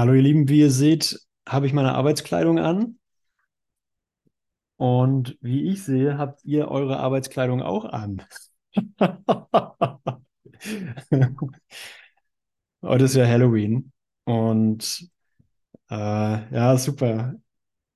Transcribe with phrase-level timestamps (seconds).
[0.00, 2.98] Hallo ihr Lieben, wie ihr seht, habe ich meine Arbeitskleidung an
[4.78, 8.24] und wie ich sehe, habt ihr eure Arbeitskleidung auch an.
[12.82, 13.92] Heute ist ja Halloween
[14.24, 15.06] und
[15.90, 17.34] äh, ja, super.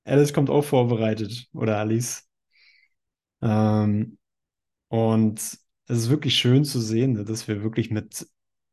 [0.05, 2.29] Alice kommt auch vorbereitet oder Alice.
[3.41, 4.18] Ähm,
[4.89, 5.59] und es
[5.89, 8.27] ist wirklich schön zu sehen, ne, dass wir wirklich mit,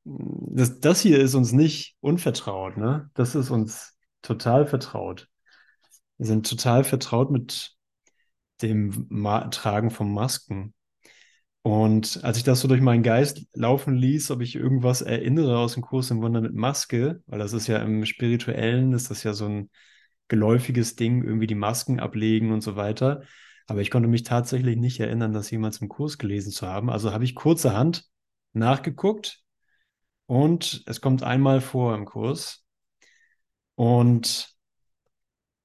[0.03, 3.09] das, das hier ist uns nicht unvertraut, ne?
[3.13, 5.27] Das ist uns total vertraut.
[6.17, 7.71] Wir sind total vertraut mit
[8.61, 10.73] dem Ma Tragen von Masken.
[11.63, 15.73] Und als ich das so durch meinen Geist laufen ließ, ob ich irgendwas erinnere aus
[15.73, 19.33] dem Kurs im Wunder mit Maske, weil das ist ja im Spirituellen, ist das ja
[19.33, 19.69] so ein
[20.27, 23.21] geläufiges Ding, irgendwie die Masken ablegen und so weiter.
[23.67, 26.89] Aber ich konnte mich tatsächlich nicht erinnern, das jemals im Kurs gelesen zu haben.
[26.89, 28.05] Also habe ich kurzerhand
[28.53, 29.40] nachgeguckt
[30.25, 32.63] und es kommt einmal vor im Kurs.
[33.75, 34.55] Und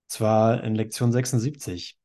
[0.08, 1.98] zwar in Lektion 76.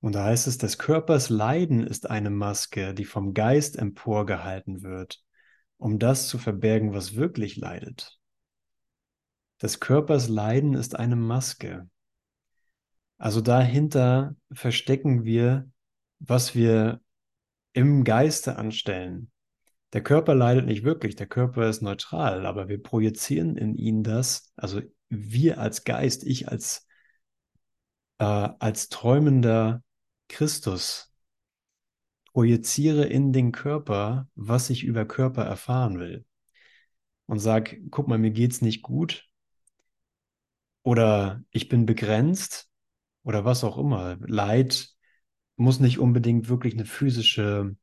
[0.00, 5.22] Und da heißt es, des Körpers Leiden ist eine Maske, die vom Geist emporgehalten wird,
[5.76, 8.18] um das zu verbergen, was wirklich leidet.
[9.60, 11.88] Des Körpers Leiden ist eine Maske.
[13.16, 15.68] Also dahinter verstecken wir,
[16.20, 17.00] was wir
[17.72, 19.32] im Geiste anstellen.
[19.92, 24.52] Der Körper leidet nicht wirklich, der Körper ist neutral, aber wir projizieren in ihn das,
[24.56, 26.86] also wir als Geist, ich als,
[28.18, 29.82] äh, als träumender
[30.28, 31.08] Christus,
[32.32, 36.24] projiziere in den Körper, was ich über Körper erfahren will.
[37.26, 39.28] Und sag, guck mal, mir geht's nicht gut.
[40.82, 42.70] Oder ich bin begrenzt
[43.22, 44.16] oder was auch immer.
[44.20, 44.88] Leid
[45.56, 47.76] muss nicht unbedingt wirklich eine physische,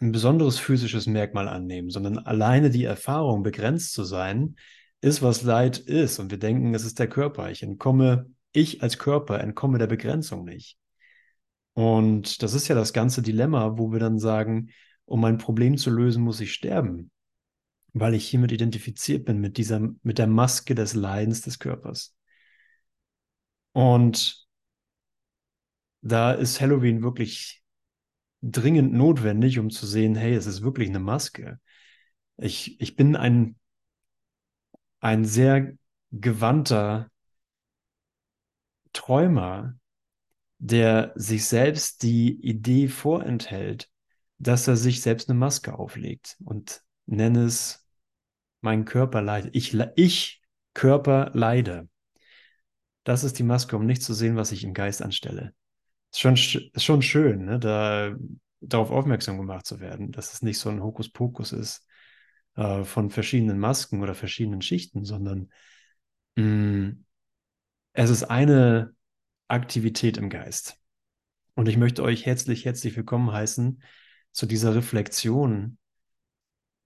[0.00, 4.56] ein besonderes physisches Merkmal annehmen, sondern alleine die Erfahrung, begrenzt zu sein,
[5.00, 6.18] ist, was Leid ist.
[6.18, 7.50] Und wir denken, es ist der Körper.
[7.50, 10.78] Ich entkomme, ich als Körper entkomme der Begrenzung nicht.
[11.74, 14.70] Und das ist ja das ganze Dilemma, wo wir dann sagen,
[15.04, 17.10] um mein Problem zu lösen, muss ich sterben,
[17.92, 22.14] weil ich hiermit identifiziert bin mit dieser, mit der Maske des Leidens des Körpers.
[23.72, 24.46] Und
[26.02, 27.59] da ist Halloween wirklich
[28.42, 31.60] dringend notwendig, um zu sehen, hey, es ist wirklich eine Maske.
[32.36, 33.56] Ich, ich bin ein,
[35.00, 35.72] ein sehr
[36.10, 37.10] gewandter
[38.92, 39.78] Träumer,
[40.58, 43.90] der sich selbst die Idee vorenthält,
[44.38, 47.86] dass er sich selbst eine Maske auflegt und nenne es
[48.60, 49.54] mein Körper leidet.
[49.54, 50.42] Ich, ich
[50.74, 51.88] Körper leide.
[53.04, 55.54] Das ist die Maske, um nicht zu sehen, was ich im Geist anstelle.
[56.12, 58.14] Ist schon, ist schon schön, ne, da
[58.60, 61.86] darauf aufmerksam gemacht zu werden, dass es nicht so ein Hokuspokus ist
[62.56, 65.50] äh, von verschiedenen Masken oder verschiedenen Schichten, sondern
[66.36, 67.04] mh, mm,
[67.92, 68.94] es ist eine
[69.48, 70.76] Aktivität im Geist.
[71.54, 73.82] Und ich möchte euch herzlich, herzlich willkommen heißen
[74.32, 75.78] zu dieser Reflexion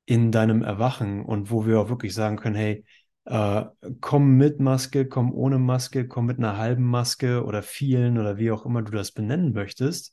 [0.07, 2.85] in deinem Erwachen und wo wir auch wirklich sagen können, hey,
[3.25, 3.65] äh,
[4.01, 8.51] komm mit Maske, komm ohne Maske, komm mit einer halben Maske oder vielen oder wie
[8.51, 10.13] auch immer du das benennen möchtest.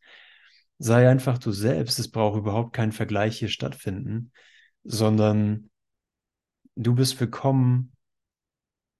[0.78, 2.00] Sei einfach du selbst.
[2.00, 4.32] Es braucht überhaupt kein Vergleich hier stattfinden,
[4.84, 5.70] sondern
[6.76, 7.92] du bist willkommen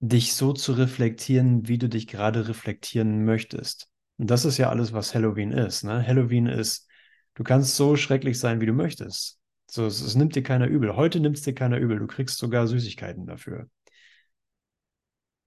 [0.00, 3.88] dich so zu reflektieren, wie du dich gerade reflektieren möchtest.
[4.18, 5.84] Und das ist ja alles, was Halloween ist.
[5.84, 6.04] Ne?
[6.04, 6.88] Halloween ist,
[7.34, 9.38] du kannst so schrecklich sein, wie du möchtest.
[9.70, 10.96] So, es, es nimmt dir keiner übel.
[10.96, 11.98] Heute nimmt es dir keiner übel.
[12.00, 13.68] Du kriegst sogar Süßigkeiten dafür.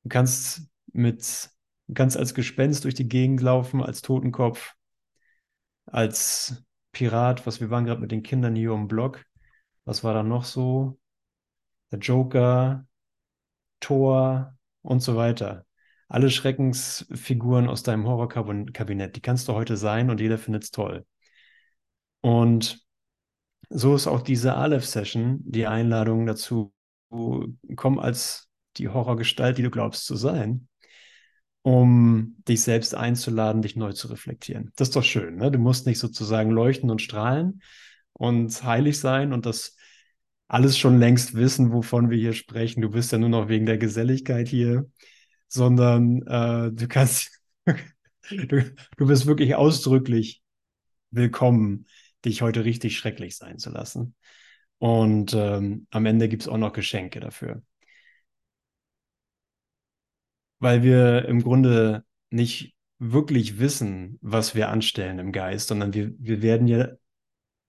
[0.05, 1.49] Du kannst mit,
[1.88, 4.75] du kannst als Gespenst durch die Gegend laufen, als Totenkopf,
[5.88, 9.25] als Pirat, was wir waren gerade mit den Kindern hier um Block.
[9.83, 10.99] Was war da noch so?
[11.91, 12.85] Der Joker,
[13.79, 15.66] Thor und so weiter.
[16.07, 21.03] Alle Schreckensfiguren aus deinem Horrorkabinett, die kannst du heute sein und jeder findet es toll.
[22.22, 22.79] Und
[23.69, 26.72] so ist auch diese Aleph-Session die Einladung dazu,
[27.75, 30.67] komm als die Horrorgestalt, die du glaubst zu sein,
[31.61, 34.72] um dich selbst einzuladen, dich neu zu reflektieren.
[34.75, 35.51] Das ist doch schön, ne?
[35.51, 37.61] Du musst nicht sozusagen leuchten und strahlen
[38.13, 39.75] und heilig sein und das
[40.47, 42.81] alles schon längst wissen, wovon wir hier sprechen.
[42.81, 44.89] Du bist ja nur noch wegen der Geselligkeit hier,
[45.47, 47.41] sondern äh, du kannst,
[48.29, 50.43] du, du bist wirklich ausdrücklich
[51.11, 51.87] willkommen,
[52.25, 54.16] dich heute richtig schrecklich sein zu lassen.
[54.77, 57.63] Und ähm, am Ende gibt es auch noch Geschenke dafür.
[60.66, 66.41] Weil wir im Grunde nicht wirklich wissen, was wir anstellen im Geist, sondern wir, wir
[66.41, 66.88] werden ja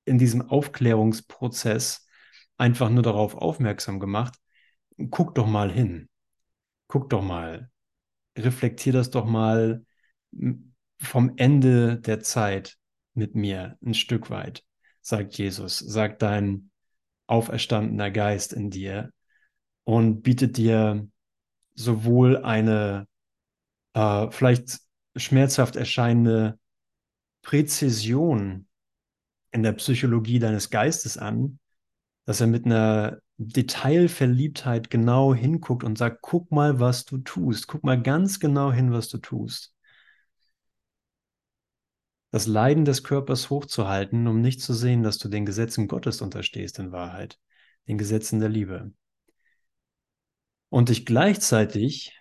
[0.07, 2.09] in diesem Aufklärungsprozess
[2.57, 4.39] einfach nur darauf aufmerksam gemacht,
[5.11, 6.09] guck doch mal hin.
[6.89, 7.71] Guck doch mal.
[8.35, 9.85] Reflektier das doch mal
[10.99, 12.79] vom Ende der Zeit
[13.13, 14.65] mit mir ein Stück weit,
[15.03, 16.71] sagt Jesus, sagt dein
[17.27, 19.13] auferstandener Geist in dir
[19.85, 21.07] und bietet dir
[21.77, 23.07] sowohl eine
[23.95, 24.81] äh, vielleicht
[25.15, 26.59] schmerzhaft erscheinende
[27.43, 28.67] Präzision
[29.53, 31.59] in der Psychologie deines Geistes an,
[32.25, 37.85] dass er mit einer Detailverliebtheit genau hinguckt und sagt, guck mal, was du tust, guck
[37.85, 39.75] mal ganz genau hin, was du tust.
[42.31, 46.79] Das Leiden des Körpers hochzuhalten, um nicht zu sehen, dass du den Gesetzen Gottes unterstehst
[46.79, 47.39] in Wahrheit,
[47.89, 48.93] den Gesetzen der Liebe.
[50.69, 52.21] Und dich gleichzeitig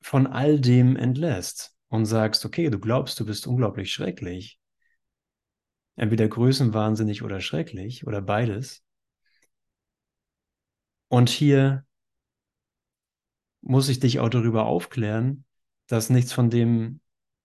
[0.00, 4.58] von all dem entlässt und sagst, okay, du glaubst, du bist unglaublich schrecklich,
[5.96, 8.82] entweder größenwahnsinnig oder schrecklich oder beides.
[11.08, 11.84] Und hier
[13.60, 15.44] muss ich dich auch darüber aufklären,
[15.86, 17.00] dass nichts von dem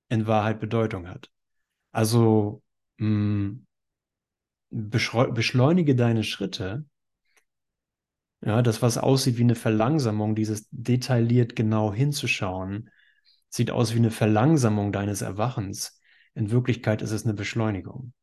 [0.09, 1.29] in Wahrheit Bedeutung hat.
[1.91, 2.63] Also
[2.97, 3.67] mh, hm,
[4.69, 6.85] beschleunige deine Schritte.
[8.41, 12.89] Ja, das, was aussieht wie eine Verlangsamung, dieses detailliert genau hinzuschauen,
[13.49, 15.99] sieht aus wie eine Verlangsamung deines Erwachens.
[16.35, 18.13] In Wirklichkeit ist es eine Beschleunigung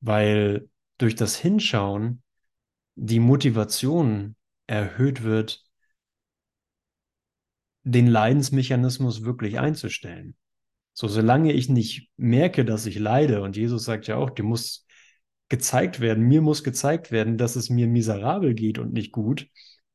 [0.00, 0.68] weil
[0.98, 2.22] durch das Hinschauen
[2.94, 4.36] die Motivation
[4.66, 5.64] erhöht wird,
[7.82, 10.36] den Leidensmechanismus wirklich einzustellen.
[10.92, 14.86] So, solange ich nicht merke, dass ich leide, und Jesus sagt ja auch, dir muss
[15.50, 19.48] gezeigt werden, mir muss gezeigt werden, dass es mir miserabel geht und nicht gut,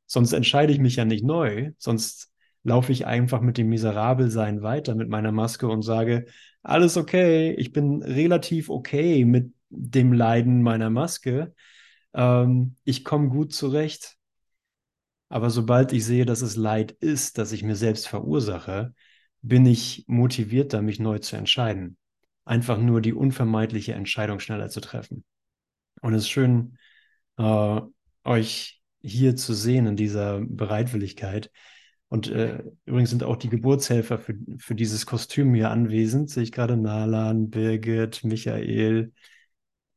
[0.05, 2.31] sonst entscheide ich mich ja nicht neu, sonst
[2.63, 6.25] laufe ich einfach mit dem Miserabelsein weiter mit meiner Maske und sage,
[6.63, 11.53] alles okay, ich bin relativ okay mit dem Leiden meiner Maske.
[12.13, 14.17] Ähm, ich komme gut zurecht.
[15.29, 18.93] Aber sobald ich sehe, dass es Leid ist, das ich mir selbst verursache,
[19.41, 21.97] bin ich motivierter, mich neu zu entscheiden.
[22.45, 25.23] Einfach nur die unvermeidliche Entscheidung schneller zu treffen.
[26.01, 26.77] Und es ist schön,
[27.37, 27.81] äh,
[28.23, 31.51] euch hier zu sehen in dieser Bereitwilligkeit.
[32.07, 36.29] Und äh, übrigens sind auch die Geburtshelfer für, für dieses Kostüm hier anwesend.
[36.29, 39.11] Sehe ich gerade Nalan, Birgit, Michael,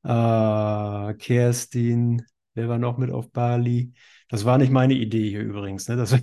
[0.04, 2.24] äh, Kerstin,
[2.54, 3.92] wer war noch mit auf Bali?
[4.28, 5.88] Das war nicht meine Idee hier übrigens.
[5.88, 5.96] Ne?
[5.96, 6.16] Das,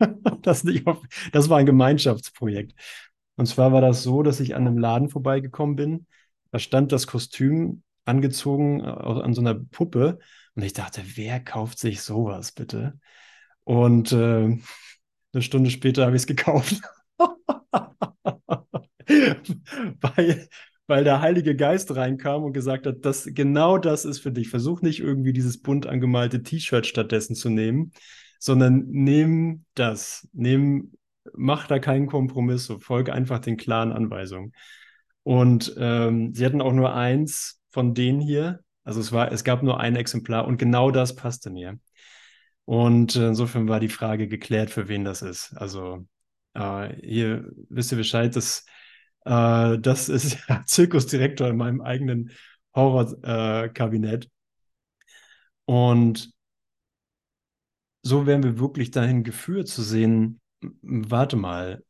[0.42, 1.02] das, nicht auf,
[1.32, 2.74] das war ein Gemeinschaftsprojekt.
[3.36, 6.06] Und zwar war das so, dass ich an einem Laden vorbeigekommen bin.
[6.50, 10.18] Da stand das Kostüm angezogen äh, an so einer Puppe.
[10.54, 12.98] Und ich dachte, wer kauft sich sowas bitte?
[13.64, 14.46] Und äh,
[15.32, 16.80] eine Stunde später habe ich es gekauft.
[20.00, 20.48] weil,
[20.86, 24.48] weil der Heilige Geist reinkam und gesagt hat, dass genau das ist für dich.
[24.48, 27.92] Versuch nicht irgendwie dieses bunt angemalte T-Shirt stattdessen zu nehmen,
[28.38, 30.92] sondern nimm das, nimm,
[31.34, 34.52] mach da keinen Kompromiss, folge einfach den klaren Anweisungen.
[35.24, 38.60] Und ähm, sie hatten auch nur eins von denen hier.
[38.84, 41.78] Also es war, es gab nur ein Exemplar und genau das passte mir.
[42.64, 45.52] Und äh, insofern war die Frage geklärt, für wen das ist.
[45.56, 46.06] Also
[46.54, 48.66] äh, hier wisst ihr Bescheid, dass
[49.24, 52.30] äh, das ist der Zirkusdirektor in meinem eigenen
[52.74, 54.24] Horrorkabinett.
[54.24, 54.28] Äh,
[55.66, 56.32] und
[58.02, 60.40] so werden wir wirklich dahin geführt zu sehen,
[60.82, 61.84] warte mal,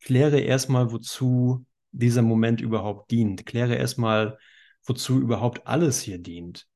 [0.00, 3.44] kläre erstmal, wozu dieser Moment überhaupt dient.
[3.46, 4.38] Kläre erstmal,
[4.86, 6.66] wozu überhaupt alles hier dient.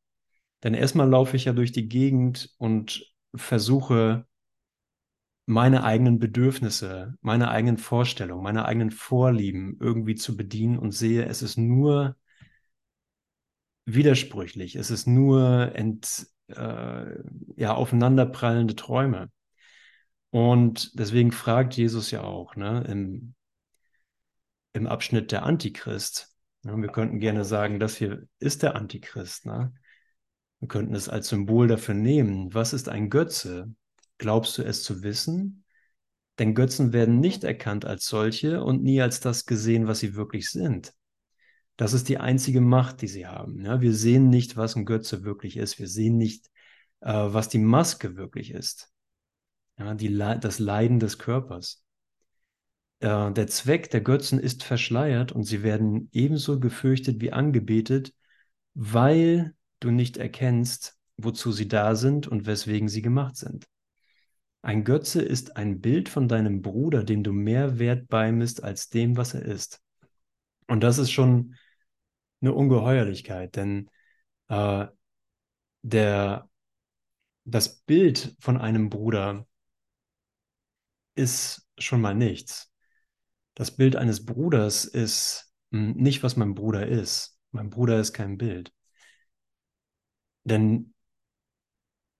[0.62, 4.26] Denn erstmal laufe ich ja durch die Gegend und versuche
[5.46, 11.42] meine eigenen Bedürfnisse, meine eigenen Vorstellungen, meine eigenen Vorlieben irgendwie zu bedienen und sehe, es
[11.42, 12.16] ist nur
[13.84, 17.04] widersprüchlich, es ist nur ent, äh,
[17.56, 19.30] ja, aufeinanderprallende Träume.
[20.30, 23.34] Und deswegen fragt Jesus ja auch ne, im,
[24.72, 26.29] im Abschnitt der Antichrist.
[26.62, 29.46] Wir könnten gerne sagen, das hier ist der Antichrist.
[29.46, 29.72] Ne?
[30.58, 32.52] Wir könnten es als Symbol dafür nehmen.
[32.52, 33.74] Was ist ein Götze?
[34.18, 35.64] Glaubst du es zu wissen?
[36.38, 40.50] Denn Götzen werden nicht erkannt als solche und nie als das gesehen, was sie wirklich
[40.50, 40.94] sind.
[41.76, 43.64] Das ist die einzige Macht, die sie haben.
[43.64, 45.78] Ja, wir sehen nicht, was ein Götze wirklich ist.
[45.78, 46.50] Wir sehen nicht,
[47.00, 48.92] äh, was die Maske wirklich ist.
[49.78, 51.82] Ja, die, das Leiden des Körpers.
[53.00, 58.14] Äh, der Zweck der Götzen ist verschleiert und sie werden ebenso gefürchtet wie angebetet,
[58.75, 63.66] weil du nicht erkennst, wozu sie da sind und weswegen sie gemacht sind.
[64.62, 69.16] Ein Götze ist ein Bild von deinem Bruder, dem du mehr Wert beimisst als dem,
[69.16, 69.80] was er ist.
[70.66, 71.57] Und das ist schon
[72.42, 73.90] eine Ungeheuerlichkeit, denn
[74.49, 74.87] äh,
[75.83, 76.49] der,
[77.45, 79.47] das Bild von einem Bruder
[81.14, 82.69] ist schon mal nichts.
[83.60, 87.38] Das Bild eines Bruders ist hm, nicht, was mein Bruder ist.
[87.50, 88.72] Mein Bruder ist kein Bild.
[90.44, 90.94] Denn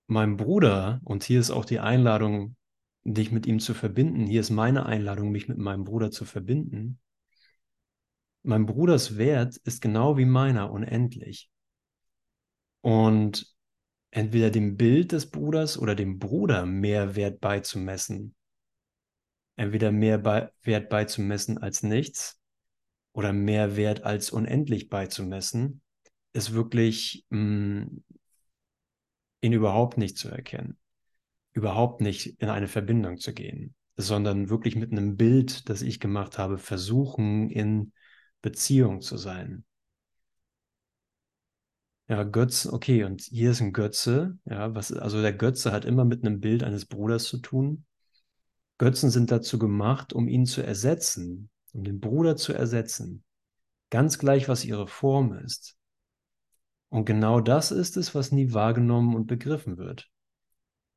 [0.07, 2.57] mein Bruder, und hier ist auch die Einladung,
[3.05, 6.99] dich mit ihm zu verbinden, hier ist meine Einladung, mich mit meinem Bruder zu verbinden.
[8.43, 11.51] Mein Bruders Wert ist genau wie meiner unendlich.
[12.83, 13.47] Und
[14.11, 18.35] entweder dem Bild des Bruders oder dem Bruder mehr Wert beizumessen,
[19.61, 22.41] entweder mehr bei, Wert beizumessen als nichts
[23.13, 25.83] oder mehr Wert als unendlich beizumessen,
[26.33, 28.05] ist wirklich mh, mm,
[29.43, 30.79] ihn überhaupt nicht zu erkennen,
[31.53, 36.39] überhaupt nicht in eine Verbindung zu gehen, sondern wirklich mit einem Bild, das ich gemacht
[36.39, 37.93] habe, versuchen, in
[38.41, 39.65] Beziehung zu sein.
[42.09, 46.07] Ja, Götzen, okay, und hier ist ein Götze, ja, was, also der Götze hat immer
[46.07, 47.85] mit einem Bild eines Bruders zu tun.
[48.81, 53.23] Götzen sind dazu gemacht, um ihn zu ersetzen, um den Bruder zu ersetzen.
[53.91, 55.77] Ganz gleich, was ihre Form ist.
[56.89, 60.09] Und genau das ist es, was nie wahrgenommen und begriffen wird.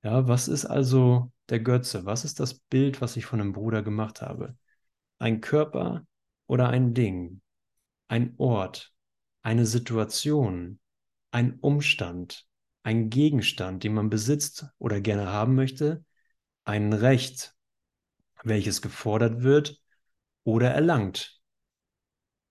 [0.02, 2.06] Ja, was ist also der Götze?
[2.06, 4.58] Was ist das Bild, was ich von einem Bruder gemacht habe?
[5.20, 6.08] Ein Körper
[6.48, 7.42] oder ein Ding?
[8.08, 8.94] Ein Ort?
[9.42, 10.80] Eine Situation?
[11.32, 12.48] Ein Umstand?
[12.84, 16.06] Ein Gegenstand, den man besitzt oder gerne haben möchte?
[16.64, 17.54] Ein Recht,
[18.46, 19.82] welches gefordert wird
[20.44, 21.42] oder erlangt.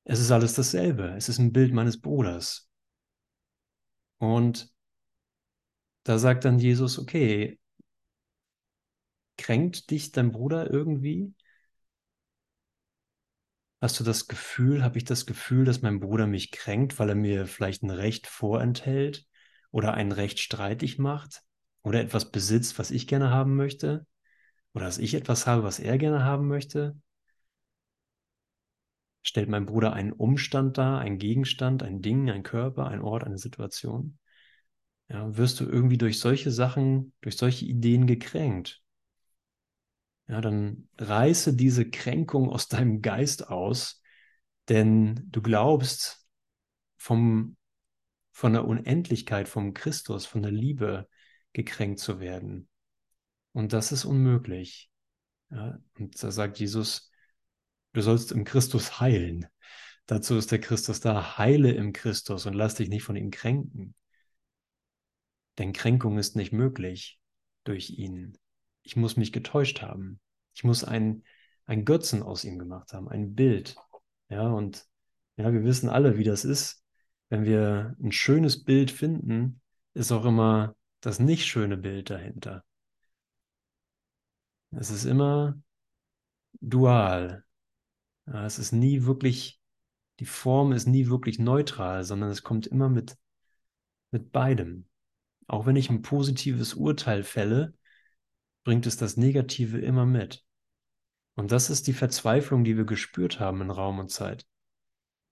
[0.05, 1.15] Es ist alles dasselbe.
[1.17, 2.69] Es ist ein Bild meines Bruders.
[4.19, 4.73] Und
[6.05, 7.59] da sagt dann Jesus, okay,
[9.37, 11.35] kränkt dich dein Bruder irgendwie?
[13.83, 17.15] Hast du das Gefühl, habe ich das Gefühl, dass mein Bruder mich kränkt, weil er
[17.15, 19.27] mir vielleicht ein Recht vorenthält
[19.73, 21.43] oder ein Recht streitig macht
[21.83, 24.07] oder etwas besitzt, was ich gerne haben möchte?
[24.75, 26.97] Oder dass ich etwas habe, was er gerne haben möchte?
[29.23, 33.39] Stellt mein Bruder einen Umstand dar, einen Gegenstand, ein Ding, ein Körper, ein Ort, eine
[33.39, 34.19] Situation?
[35.09, 38.83] Ja, wirst du irgendwie durch solche Sachen, durch solche Ideen gekränkt?
[40.29, 44.03] Ja, dann reiße diese Kränkung aus deinem Geist aus,
[44.69, 46.27] denn du glaubst
[46.97, 47.57] vom,
[48.33, 51.09] von der Unendlichkeit, vom Christus, von der Liebe
[51.53, 52.69] gekränkt zu werden.
[53.53, 54.91] Und das ist unmöglich.
[55.51, 57.11] Ja, und da sagt Jesus,
[57.93, 59.47] du sollst im Christus heilen.
[60.07, 61.39] Dazu ist der Christus da.
[61.39, 63.95] Heile im Christus und lass dich nicht von ihm kränken.
[65.59, 67.21] Denn Kränkung ist nicht möglich
[67.65, 68.39] durch ihn.
[68.83, 70.21] Ich muss mich getäuscht haben.
[70.55, 71.23] Ich muss ein,
[71.67, 73.77] ein Götzen aus ihm gemacht haben, ein Bild.
[74.29, 74.87] Ja, und
[75.37, 76.83] ja, wir wissen alle, wie das ist.
[77.29, 79.61] Wenn wir ein schönes Bild finden,
[79.95, 82.65] ist auch immer das nicht schöne Bild dahinter.
[84.73, 85.61] Es ist immer
[86.61, 87.45] dual.
[88.27, 89.61] Es ist nie wirklich,
[90.21, 93.17] die Form ist nie wirklich neutral, sondern es kommt immer mit,
[94.11, 94.87] mit beidem.
[95.47, 97.75] Auch wenn ich ein positives Urteil fälle,
[98.65, 100.45] bringt es das Negative immer mit.
[101.35, 104.47] Und das ist die Verzweiflung, die wir gespürt haben in Raum und Zeit.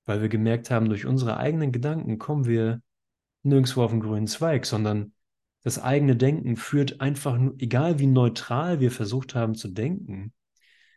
[0.07, 2.83] Weil wir gemerkt haben, durch unsere eigenen Gedanken kommen wir
[3.43, 5.13] nirgendwo auf den grünen Zweig, sondern
[5.63, 10.33] das eigene Denken führt einfach, nur, egal wie neutral wir versucht haben zu denken,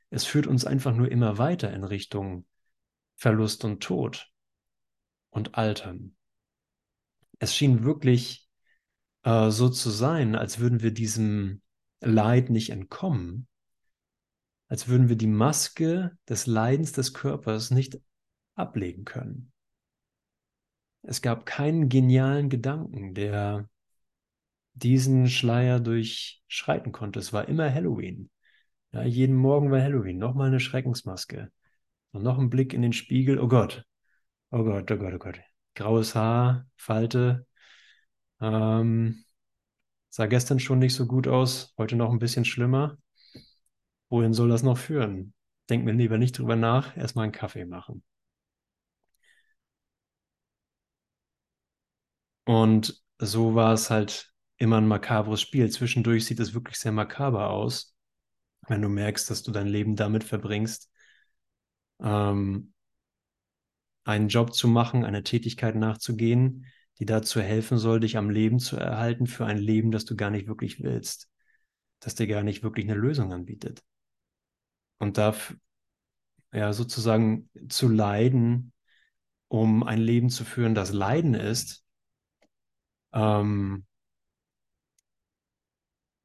[0.09, 2.45] es führt uns einfach nur immer weiter in Richtung
[3.15, 4.31] Verlust und Tod
[5.31, 6.15] und Altern.
[7.39, 8.47] Es schien wirklich
[9.23, 11.61] äh, so zu sein, als würden wir diesem
[11.99, 13.47] Leid nicht entkommen,
[14.67, 17.99] als würden wir die Maske des Leidens des Körpers nicht
[18.55, 19.51] ablegen können.
[21.01, 23.69] Es gab keinen genialen Gedanken, der
[24.73, 27.19] diesen Schleier durchschreiten konnte.
[27.19, 28.29] Es war immer Halloween.
[28.91, 30.17] Ja, jeden Morgen war Halloween.
[30.17, 31.51] Nochmal eine Schreckensmaske.
[32.11, 33.39] Und noch ein Blick in den Spiegel.
[33.39, 33.85] Oh Gott.
[34.51, 35.39] Oh Gott, oh Gott, oh Gott.
[35.75, 37.47] Graues Haar, Falte.
[38.41, 39.25] Ähm,
[40.09, 41.73] sah gestern schon nicht so gut aus.
[41.77, 42.97] Heute noch ein bisschen schlimmer.
[44.09, 45.33] Wohin soll das noch führen?
[45.69, 46.95] Denk mir lieber nicht drüber nach.
[46.95, 48.03] Erstmal einen Kaffee machen.
[52.45, 55.69] Und so war es halt immer ein makabres Spiel.
[55.69, 57.95] Zwischendurch sieht es wirklich sehr makaber aus,
[58.67, 60.89] wenn du merkst, dass du dein Leben damit verbringst,
[62.01, 62.73] ähm,
[64.05, 66.65] einen Job zu machen, eine Tätigkeit nachzugehen,
[66.99, 70.29] die dazu helfen soll, dich am Leben zu erhalten für ein Leben, das du gar
[70.29, 71.29] nicht wirklich willst,
[71.99, 73.83] das dir gar nicht wirklich eine Lösung anbietet.
[74.99, 75.35] Und da
[76.51, 78.73] ja sozusagen zu leiden,
[79.47, 81.85] um ein Leben zu führen, das Leiden ist,
[83.13, 83.85] ähm,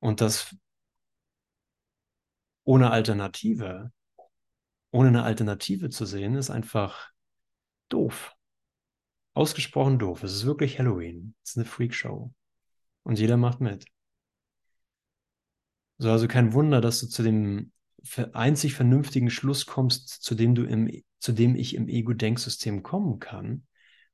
[0.00, 0.54] Und das
[2.64, 3.92] ohne Alternative,
[4.90, 7.10] ohne eine Alternative zu sehen, ist einfach
[7.88, 8.34] doof.
[9.34, 10.22] Ausgesprochen doof.
[10.22, 11.34] Es ist wirklich Halloween.
[11.42, 12.32] Es ist eine Freakshow.
[13.04, 13.86] Und jeder macht mit.
[15.98, 17.72] So, also kein Wunder, dass du zu dem
[18.32, 23.66] einzig vernünftigen Schluss kommst, zu dem du im, zu dem ich im Ego-Denksystem kommen kann.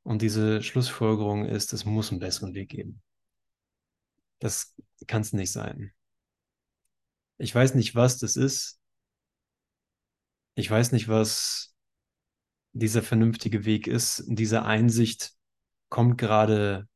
[0.02, 3.02] Und diese Schlussfolgerung ist, es muss einen besseren Weg geben.
[4.44, 4.74] Das
[5.06, 5.94] kann es nicht sein.
[7.38, 8.78] Ich weiß nicht, was das ist.
[10.54, 11.74] Ich weiß nicht, was
[12.72, 14.22] dieser vernünftige Weg ist.
[14.26, 15.32] Diese Einsicht
[15.88, 16.90] kommt gerade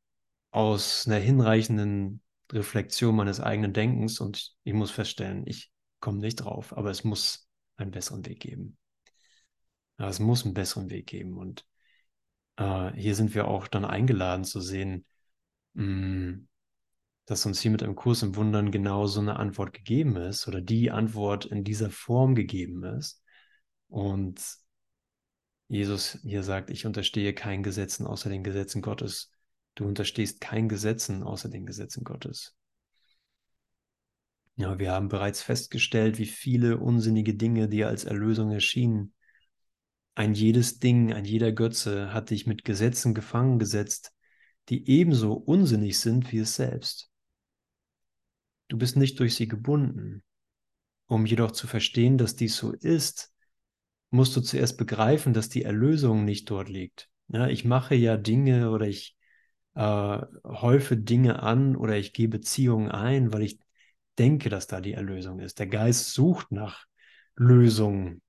[0.50, 2.20] aus einer hinreichenden
[2.52, 7.48] Reflexion meines eigenen Denkens und ich muss feststellen, ich komme nicht drauf, aber es muss
[7.76, 8.76] einen besseren Weg geben.
[9.98, 11.66] Ja, es muss einen besseren Weg geben und
[12.56, 15.06] äh, hier sind wir auch dann eingeladen zu sehen,
[15.72, 16.47] mh, mm,
[17.28, 20.62] dass uns hier mit einem Kurs im Wundern genau so eine Antwort gegeben ist oder
[20.62, 23.22] die Antwort in dieser Form gegeben ist.
[23.88, 24.40] Und
[25.68, 29.30] Jesus hier sagt, ich unterstehe keinen Gesetzen außer den Gesetzen Gottes.
[29.74, 32.56] Du unterstehst keinen Gesetzen außer den Gesetzen Gottes.
[34.56, 39.12] Ja, wir haben bereits festgestellt, wie viele unsinnige Dinge dir als Erlösung erschienen.
[40.14, 44.12] Ein jedes Ding, ein jeder Götze hat dich mit Gesetzen gefangen gesetzt,
[44.70, 47.07] die ebenso unsinnig sind wie es selbst.
[48.68, 50.22] Du bist nicht durch sie gebunden.
[51.06, 53.32] Um jedoch zu verstehen, dass dies so ist,
[54.10, 57.08] musst du zuerst begreifen, dass die Erlösung nicht dort liegt.
[57.28, 59.16] Ja, ich mache ja Dinge oder ich
[59.74, 63.58] äh, häufe Dinge an oder ich gehe Beziehungen ein, weil ich
[64.18, 65.58] denke, dass da die Erlösung ist.
[65.58, 66.86] Der Geist sucht nach
[67.36, 68.20] Lösungen.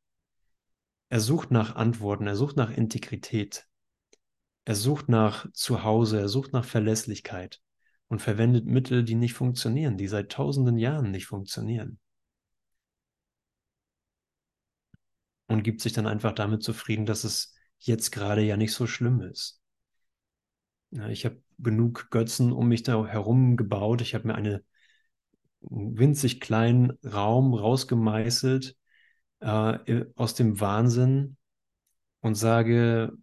[1.09, 3.67] Er sucht nach Antworten, er sucht nach Integrität.
[4.63, 7.61] Er sucht nach Zuhause, er sucht nach Verlässlichkeit
[8.09, 11.99] und verwendet Mittel, die nicht funktionieren, die seit tausenden Jahren nicht funktionieren.
[15.47, 19.21] Und gibt sich dann einfach damit zufrieden, dass es jetzt gerade ja nicht so schlimm
[19.21, 19.61] ist.
[20.91, 24.01] Ja, ich habe genug Götzen um mich da herum gebaut.
[24.01, 24.63] Ich habe mir eine
[25.61, 28.75] winzig kleinen Raum rausgemeißelt
[29.39, 31.37] äh, aus dem Wahnsinn
[32.21, 33.13] und sage,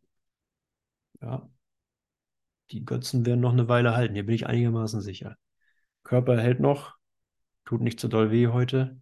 [1.20, 1.48] ja,
[2.70, 4.14] die Götzen werden noch eine Weile halten.
[4.14, 5.37] Hier bin ich einigermaßen sicher.
[6.02, 6.96] Körper hält noch,
[7.64, 9.00] tut nicht so doll weh heute.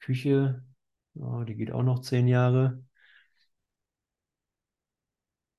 [0.00, 0.64] Küche,
[1.14, 2.82] ja, die geht auch noch zehn Jahre.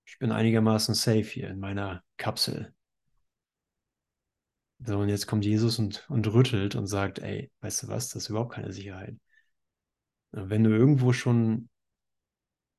[0.06, 2.73] Ich bin einigermaßen safe hier in meiner Kapsel.
[4.80, 8.23] So, und jetzt kommt Jesus und, und rüttelt und sagt, ey, weißt du was, das
[8.23, 9.15] ist überhaupt keine Sicherheit.
[10.32, 11.69] Wenn du irgendwo schon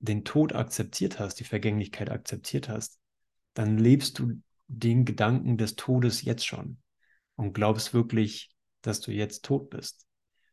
[0.01, 2.98] den Tod akzeptiert hast, die Vergänglichkeit akzeptiert hast,
[3.59, 6.79] dann lebst du den Gedanken des Todes jetzt schon
[7.35, 10.07] und glaubst wirklich, dass du jetzt tot bist,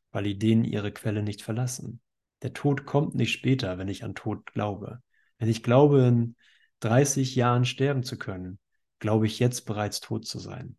[0.10, 2.02] weil Ideen ihre Quelle nicht verlassen.
[2.42, 5.04] Der Tod kommt nicht später, wenn ich an Tod glaube.
[5.38, 6.36] Wenn ich glaube, in
[6.80, 8.58] 30 Jahren sterben zu können,
[8.98, 10.76] glaube ich jetzt bereits tot zu sein.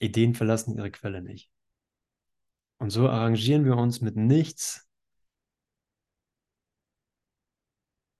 [0.00, 1.48] Ideen verlassen ihre Quelle nicht.
[2.78, 4.85] Und so arrangieren wir uns mit nichts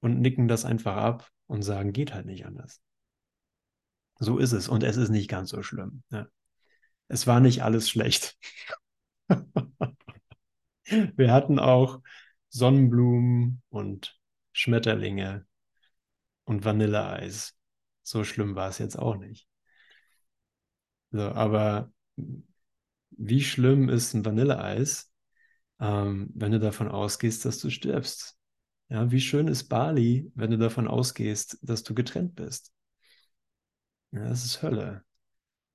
[0.01, 2.81] und nicken das einfach ab und sagen, geht halt nicht anders.
[4.19, 4.69] So ist es.
[4.69, 6.03] Und es ist nicht ganz so schlimm.
[6.11, 6.27] Ja.
[7.09, 8.37] Es war nicht alles schlecht.
[10.85, 12.01] wir hatten auch
[12.49, 14.19] Sonnenblumen und
[14.53, 15.47] Schmetterlinge
[16.45, 17.55] und Vanilleeis.
[18.03, 19.49] So schlimm war es jetzt auch nicht.
[21.11, 21.93] So, aber
[23.11, 25.11] wie schlimm ist ein Vanilleeis,
[25.81, 28.37] ähm, wenn du davon ausgehst, dass du stirbst?
[28.89, 32.73] Ja, wie schön ist Bali, wenn du davon ausgehst, dass du getrennt bist?
[34.13, 35.05] Ja, das ist Hölle.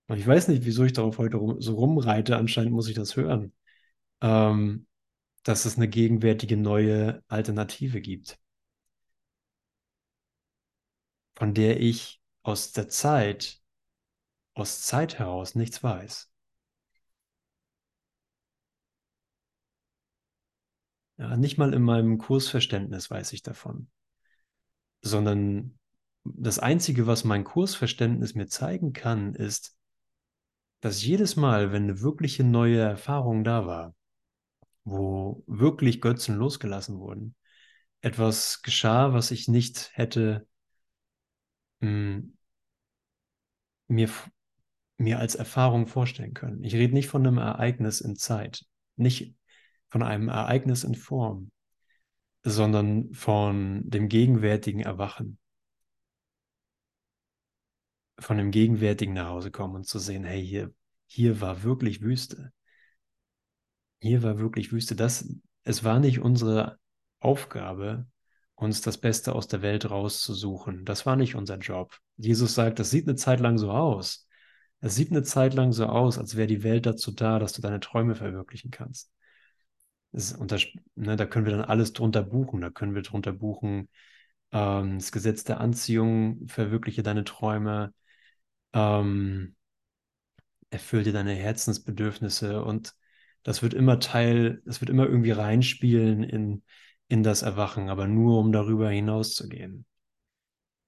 [0.08, 2.38] Und ich weiß nicht, wieso ich darauf heute rum, so rumreite.
[2.38, 3.54] Anscheinend muss ich das hören.
[4.21, 4.88] Ähm,
[5.43, 8.39] dass es eine gegenwärtige neue Alternative gibt,
[11.36, 13.60] von der ich aus der Zeit
[14.56, 16.31] aus Zeit heraus nichts weiß.
[21.22, 23.88] Ja, nicht mal in meinem Kursverständnis weiß ich davon,
[25.04, 25.78] sondern
[26.24, 29.78] das Einzige, was mein Kursverständnis mir zeigen kann, ist,
[30.80, 33.94] dass jedes Mal, wenn eine wirkliche neue Erfahrung da war,
[34.84, 37.36] wo wirklich Götzen losgelassen wurden,
[38.02, 40.48] etwas geschah, was ich nicht hätte
[41.82, 42.38] mh, hm,
[43.90, 44.10] mir
[44.98, 46.64] mir als Erfahrung vorstellen können.
[46.64, 49.36] Ich rede nicht von einem Ereignis in Zeit, nicht
[49.92, 51.52] von einem Ereignis in Form,
[52.44, 55.38] sondern von dem gegenwärtigen Erwachen.
[58.18, 60.74] Von dem gegenwärtigen nach Hause kommen und zu sehen, hey, hier,
[61.08, 62.54] hier war wirklich Wüste.
[64.00, 64.96] Hier war wirklich Wüste.
[64.96, 65.28] Das,
[65.64, 66.80] es war nicht unsere
[67.20, 68.08] Aufgabe,
[68.56, 70.86] uns das Beste aus der Welt rauszusuchen.
[70.86, 71.98] Das war nicht unser Job.
[72.16, 74.28] Jesus sagt, das sieht eine Zeit lang so aus.
[74.80, 77.62] Es sieht eine Zeit lang so aus, als wäre die Welt dazu da, dass du
[77.62, 79.12] deine Träume verwirklichen kannst.
[80.13, 82.62] Und das, ne, da können wir dann alles drunter buchen.
[82.62, 83.89] Da können wir drunter buchen,
[84.52, 87.93] ähm, das Gesetz der Anziehung, verwirkliche deine Träume,
[88.74, 89.56] ähm,
[90.69, 92.95] erfüll dir deine Herzensbedürfnisse und
[93.43, 96.63] das wird immer Teil, das wird immer irgendwie reinspielen in,
[97.08, 99.86] in das Erwachen, aber nur um darüber hinauszugehen.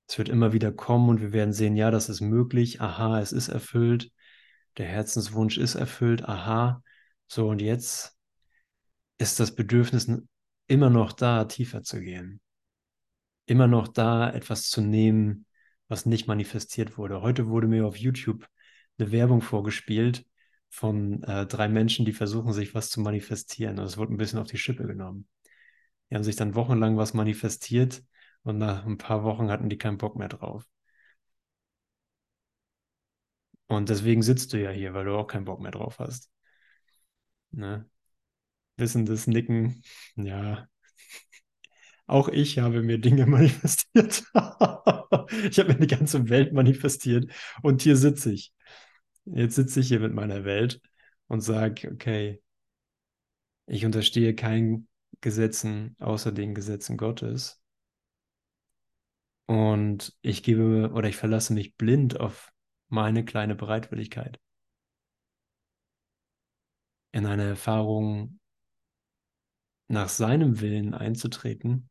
[0.08, 3.32] Es wird immer wieder kommen und wir werden sehen, ja, das ist möglich, aha, es
[3.32, 4.12] ist erfüllt,
[4.78, 6.84] der Herzenswunsch ist erfüllt, aha,
[7.28, 8.16] so und jetzt
[9.24, 10.12] ist das Bedürfnis
[10.68, 12.42] immer noch da, tiefer zu gehen.
[13.46, 15.46] Immer noch da, etwas zu nehmen,
[15.88, 17.22] was nicht manifestiert wurde.
[17.22, 18.48] Heute wurde mir auf YouTube
[18.98, 20.26] eine Werbung vorgespielt
[20.70, 23.80] von äh, drei Menschen, die versuchen, sich was zu manifestieren.
[23.80, 25.28] Und es wurde ein bisschen auf die Schippe genommen.
[26.10, 28.04] Die haben sich dann wochenlang was manifestiert
[28.44, 30.66] und nach ein paar Wochen hatten die keinen Bock mehr drauf.
[33.68, 36.30] Und deswegen sitzt du ja hier, weil du auch keinen Bock mehr drauf hast.
[37.52, 37.86] Ne?
[38.78, 39.84] Wissendes Nicken,
[40.16, 40.68] ja.
[42.08, 44.24] Auch ich habe mir Dinge manifestiert.
[45.50, 47.32] ich habe mir eine ganze Welt manifestiert
[47.62, 48.54] und hier sitze ich.
[49.26, 50.82] Jetzt sitze ich hier mit meiner Welt
[51.28, 52.42] und sage, okay,
[53.68, 54.88] ich unterstehe keinen
[55.22, 57.62] Gesetzen außer den Gesetzen Gottes.
[59.46, 62.52] Und ich gebe oder ich verlasse mich blind auf
[62.90, 64.40] meine kleine Bereitwilligkeit.
[67.12, 68.40] In eine Erfahrung
[69.88, 71.90] nach seinem Willen einzutreten,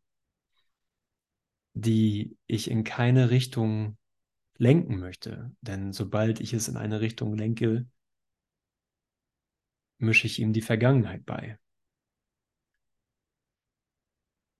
[1.74, 3.96] die ich in keine Richtung
[4.58, 5.54] lenken möchte.
[5.60, 7.86] Denn sobald ich es in eine Richtung lenke,
[9.98, 11.58] mische ich ihm die Vergangenheit bei.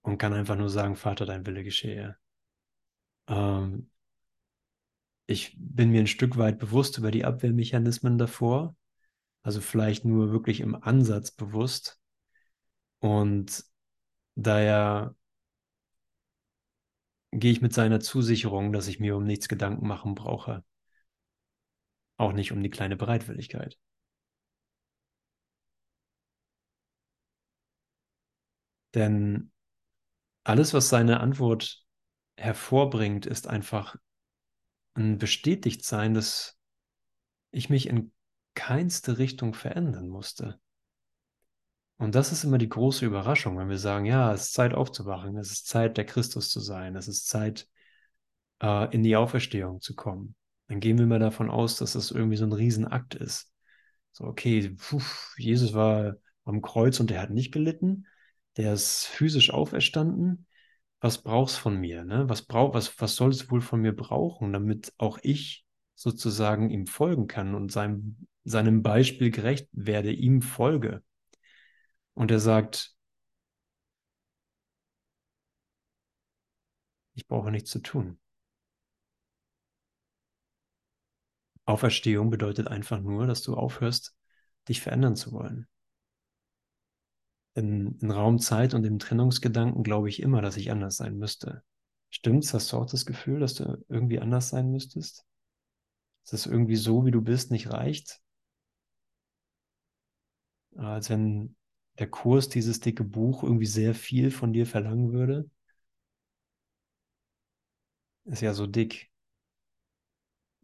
[0.03, 2.17] Und kann einfach nur sagen, Vater, dein Wille geschehe.
[3.29, 3.91] Ähm,
[5.27, 8.77] ich bin mir ein Stück weit bewusst über die Abwehrmechanismen davor,
[9.43, 12.02] also vielleicht nur wirklich im Ansatz bewusst.
[13.03, 13.65] Und
[14.37, 15.15] daher
[17.33, 20.65] gehe ich mit seiner Zusicherung, dass ich mir um nichts Gedanken machen brauche.
[22.17, 23.77] Auch nicht um die kleine Bereitwilligkeit.
[28.95, 29.51] Denn
[30.45, 31.85] alles, was seine Antwort
[32.39, 33.97] hervorbringt, ist einfach
[34.95, 36.59] ein Bestätigtsein, dass
[37.51, 38.13] ich mich in
[38.55, 40.62] keinste Richtung verändern musste.
[42.03, 45.37] Und das ist immer die große Überraschung, wenn wir sagen, ja, es ist Zeit aufzuwachen,
[45.37, 47.69] es ist Zeit, der Christus zu sein, es ist Zeit,
[48.61, 50.35] äh, in die Auferstehung zu kommen.
[50.67, 53.53] Dann gehen wir mal davon aus, dass das irgendwie so ein Riesenakt ist.
[54.11, 55.01] So, okay, puh,
[55.37, 58.09] Jesus war am Kreuz und der hat nicht gelitten,
[58.57, 60.49] der ist physisch auferstanden.
[61.01, 62.03] Was brauchst von mir?
[62.03, 62.29] Ne?
[62.29, 66.89] Was, brauch, was, was soll es wohl von mir brauchen, damit auch ich sozusagen ihm
[66.89, 71.05] folgen kann und seinem, seinem Beispiel gerecht werde, ihm folge?
[72.15, 72.95] Und er sagt,
[77.15, 78.19] ich brauche nichts zu tun.
[81.65, 84.17] Auferstehung bedeutet einfach nur, dass du aufhörst,
[84.69, 85.69] dich verändern zu wollen.
[87.55, 91.63] In, in Raum, Zeit und im Trennungsgedanken glaube ich immer, dass ich anders sein müsste.
[92.11, 92.53] Stimmt's?
[92.53, 95.25] Hast du auch das Gefühl, dass du irgendwie anders sein müsstest?
[96.25, 98.21] Dass es irgendwie so, wie du bist, nicht reicht?
[100.77, 101.57] Als wenn
[101.99, 105.49] der Kurs, dieses dicke Buch, irgendwie sehr viel von dir verlangen würde?
[108.25, 109.11] Ist ja so dick.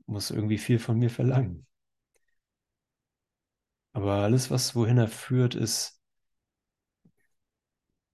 [0.07, 1.65] Muss irgendwie viel von mir verlangen.
[3.93, 6.01] Aber alles, was wohin er führt, ist,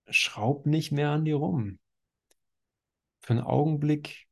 [0.09, 1.79] schraub nicht mehr an dir rum.
[3.23, 4.29] Für einen Augenblick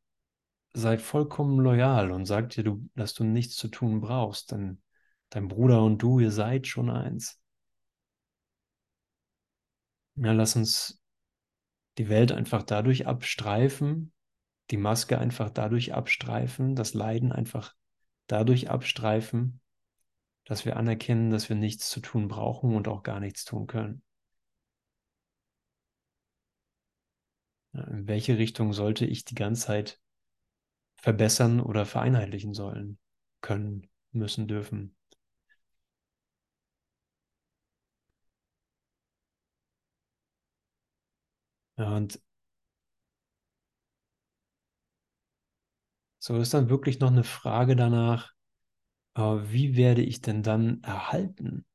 [0.75, 4.83] sei vollkommen loyal und sag dir, du, dass du nichts zu tun brauchst, denn
[5.31, 7.42] dein Bruder und du, ihr seid schon eins.
[10.17, 11.01] Ja, lass uns
[11.99, 14.13] die Welt einfach dadurch abstreifen,
[14.71, 17.75] die Maske einfach dadurch abstreifen, das Leiden einfach
[18.29, 19.61] dadurch abstreifen,
[20.45, 24.03] dass wir anerkennen, dass wir nichts zu tun brauchen und auch gar nichts tun können.
[27.75, 30.01] In welche Richtung sollte ich die ganze Zeit
[30.97, 32.99] verbessern oder vereinheitlichen sollen,
[33.43, 34.97] können, müssen, dürfen?
[41.77, 42.21] Ja, und
[46.19, 48.33] so ist dann wirklich noch eine Frage danach,
[49.15, 51.67] Aber wie werde ich denn dann erhalten?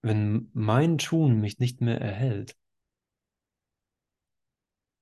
[0.00, 2.56] Wenn mein Tun mich nicht mehr erhält,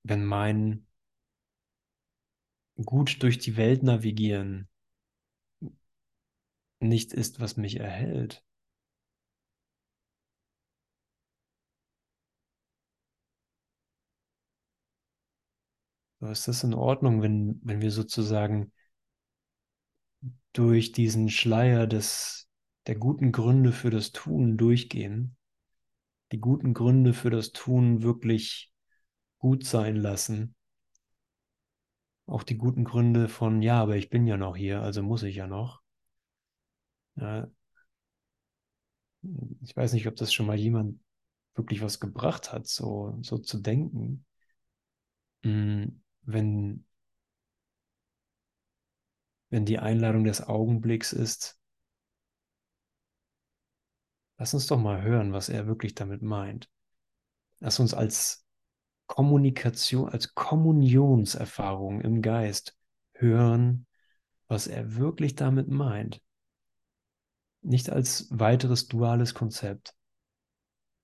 [0.03, 0.85] wenn mein
[2.85, 4.67] gut durch die Welt navigieren
[6.81, 8.43] nicht ist, was mich erhält,
[16.21, 18.71] so ist das in Ordnung, wenn, wenn wir sozusagen
[20.53, 22.47] durch diesen Schleier des,
[22.87, 25.35] der guten Gründe für das Tun durchgehen,
[26.31, 28.71] die guten Gründe für das Tun wirklich
[29.39, 30.55] gut sein lassen.
[32.27, 35.35] Auch die guten Gründe von, ja, aber ich bin ja noch hier, also muss ich
[35.35, 35.81] ja noch.
[37.15, 37.49] Ja,
[39.61, 40.99] ich weiß nicht, ob das schon mal jemand
[41.55, 44.25] wirklich was gebracht hat, so, so zu denken.
[45.43, 46.85] Hm, wenn,
[49.49, 51.59] wenn die Einladung des Augenblicks ist,
[54.37, 56.69] lass uns doch mal hören, was er wirklich damit meint.
[57.59, 58.45] Lass uns als
[59.07, 62.77] Kommunikation, als Kommunionserfahrung im Geist
[63.13, 63.85] hören,
[64.47, 66.21] was er wirklich damit meint.
[67.61, 69.95] Nicht als weiteres duales Konzept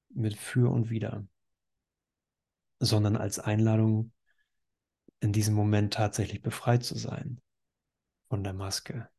[0.10, 1.28] mit für und wider,
[2.80, 4.12] sondern als Einladung,
[5.20, 7.42] in diesem Moment tatsächlich befreit zu sein
[8.30, 9.10] von der Maske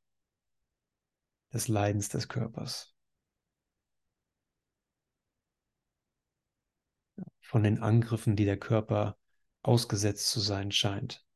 [1.52, 2.94] des Leidens des Körpers,
[7.40, 9.18] von den Angriffen, die der Körper
[9.62, 11.26] ausgesetzt zu sein scheint,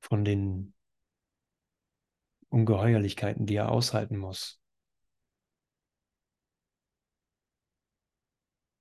[0.00, 0.74] von den
[2.48, 4.60] Ungeheuerlichkeiten, die er aushalten muss.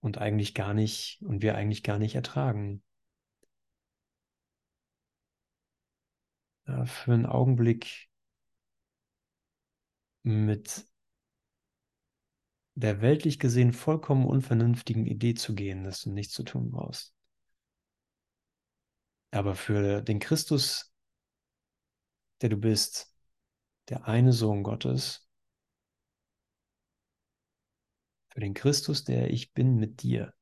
[0.01, 2.83] Und eigentlich gar nicht, und wir eigentlich gar nicht ertragen.
[6.69, 8.09] Ja, für einen Augenblick
[10.21, 10.85] mit
[12.75, 17.15] der weltlich gesehen vollkommen unvernünftigen Idee zu gehen, dass du nichts zu tun brauchst.
[19.31, 20.93] Aber für den Christus,
[22.41, 23.11] der du bist,
[23.89, 25.27] der eine Sohn Gottes,
[28.27, 30.35] für den Christus, der ich bin mit dir,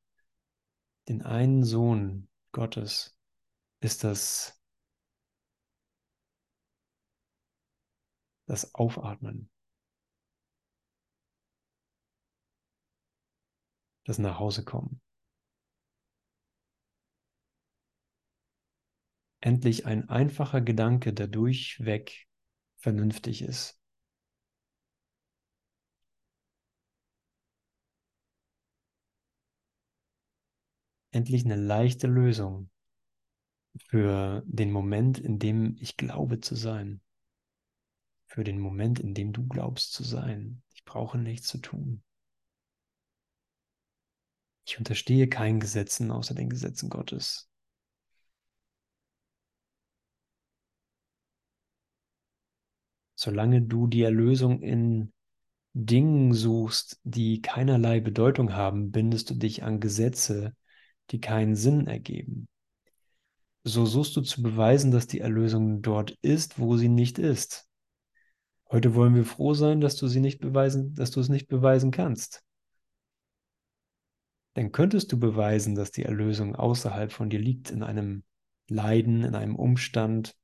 [1.07, 3.17] den einen Sohn Gottes,
[3.79, 4.56] ist das
[8.47, 9.49] das Aufatmen,
[14.05, 15.01] das Nachhausekommen.
[19.41, 22.27] Endlich ein einfacher Gedanke, der durchweg
[22.77, 23.79] vernünftig ist.
[31.11, 32.69] Endlich eine leichte Lösung
[33.87, 37.01] für den Moment, in dem ich glaube zu sein.
[38.27, 40.61] Für den Moment, in dem du glaubst zu sein.
[40.75, 42.03] Ich brauche nichts zu tun.
[44.65, 47.49] Ich unterstehe keinen Gesetzen außer den Gesetzen Gottes.
[53.15, 55.11] Solange du die Erlösung in
[55.73, 60.55] Dingen suchst, die keinerlei Bedeutung haben, bindest du dich an Gesetze,
[61.11, 62.47] die keinen Sinn ergeben.
[63.63, 67.66] So suchst du zu beweisen, dass die Erlösung dort ist, wo sie nicht ist.
[68.69, 71.91] Heute wollen wir froh sein, dass du sie nicht beweisen, dass du es nicht beweisen
[71.91, 72.43] kannst.
[74.55, 78.23] Dann könntest du beweisen, dass die Erlösung außerhalb von dir liegt, in einem
[78.67, 80.35] Leiden, in einem Umstand,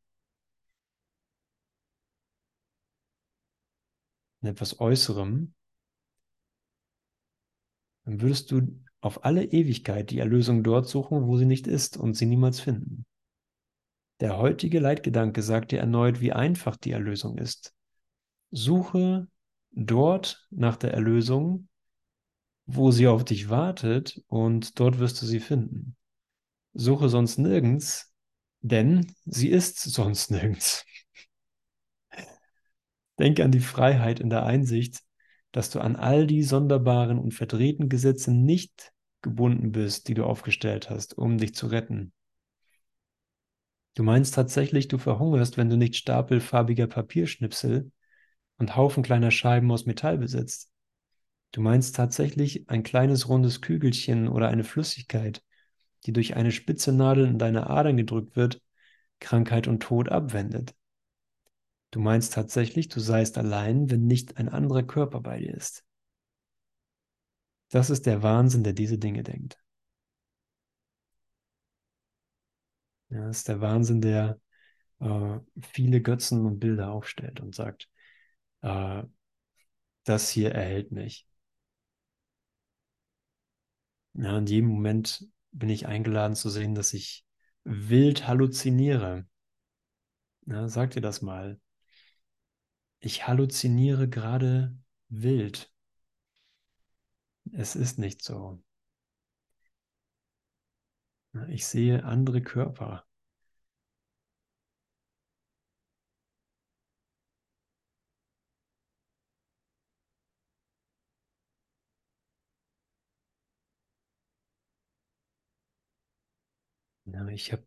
[4.42, 5.54] in etwas Äußerem,
[8.06, 12.14] dann würdest du auf alle Ewigkeit die Erlösung dort suchen, wo sie nicht ist und
[12.16, 13.06] sie niemals finden.
[14.20, 17.74] Der heutige Leitgedanke sagt dir erneut, wie einfach die Erlösung ist.
[18.56, 19.28] Suche
[19.72, 21.68] dort nach der Erlösung,
[22.68, 25.96] wo sie auf dich wartet und dort wirst du sie finden.
[26.74, 28.14] Suche sonst nirgends,
[28.62, 30.86] denn sie ist sonst nirgends.
[33.20, 35.02] Denke an die Freiheit in der Einsicht,
[35.52, 40.92] dass du an all die sonderbaren und verdrehten Gesetze nicht gebunden bist, die du aufgestellt
[40.92, 42.14] hast, um dich zu retten.
[43.96, 47.92] Du meinst tatsächlich, du verhungerst, wenn du nicht Stapel farbiger Papierschnipsel
[48.64, 50.72] und Haufen kleiner Scheiben aus Metall besitzt.
[51.52, 55.44] Du meinst tatsächlich ein kleines rundes Kügelchen oder eine Flüssigkeit,
[56.06, 58.62] die durch eine spitze Nadel in deine Adern gedrückt wird,
[59.20, 60.74] Krankheit und Tod abwendet.
[61.92, 65.84] Du meinst tatsächlich, du seist allein, wenn nicht ein anderer Körper bei dir ist.
[67.70, 69.58] Das ist der Wahnsinn, der diese Dinge denkt.
[73.10, 74.40] Ja, das ist der Wahnsinn, der
[75.00, 77.90] äh, viele Götzen und Bilder aufstellt und sagt,
[78.64, 79.04] äh,
[80.06, 81.28] das hier erhält mich.
[84.14, 87.26] Ja, in jedem Moment bin ich eingeladen zu sehen, dass ich
[87.64, 89.28] wild halluziniere.
[90.46, 91.60] Ja, sag dir das mal.
[93.00, 94.76] Ich halluziniere gerade
[95.10, 95.72] wild.
[97.54, 98.62] Es ist nicht so.
[101.50, 103.06] Ich sehe andere Körper.
[117.14, 117.66] Ja, ich habe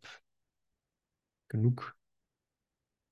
[1.49, 1.95] genug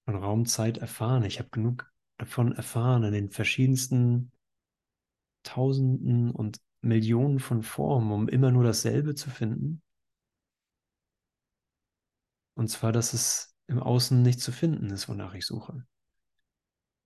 [0.06, 1.24] von Raumzeit erfahren.
[1.24, 4.32] Ich habe genug davon erfahren in den verschiedensten
[5.44, 9.82] Tausenden und Millionen von Formen, um immer nur dasselbe zu finden.
[12.56, 15.86] Und zwar, dass es im Außen nicht zu finden ist, wonach ich suche.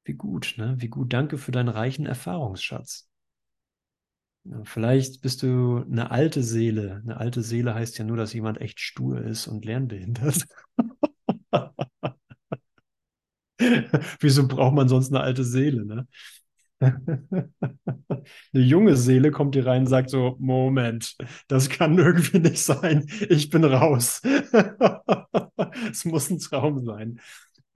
[0.03, 0.75] Wie gut, ne?
[0.79, 1.13] Wie gut.
[1.13, 3.09] Danke für deinen reichen Erfahrungsschatz.
[4.63, 7.01] Vielleicht bist du eine alte Seele.
[7.03, 10.45] Eine alte Seele heißt ja nur, dass jemand echt stur ist und lernbehindert.
[14.19, 16.07] Wieso braucht man sonst eine alte Seele, ne?
[18.53, 21.15] Eine junge Seele kommt hier rein und sagt so, Moment,
[21.47, 23.05] das kann irgendwie nicht sein.
[23.29, 24.21] Ich bin raus.
[25.91, 27.19] Es muss ein Traum sein.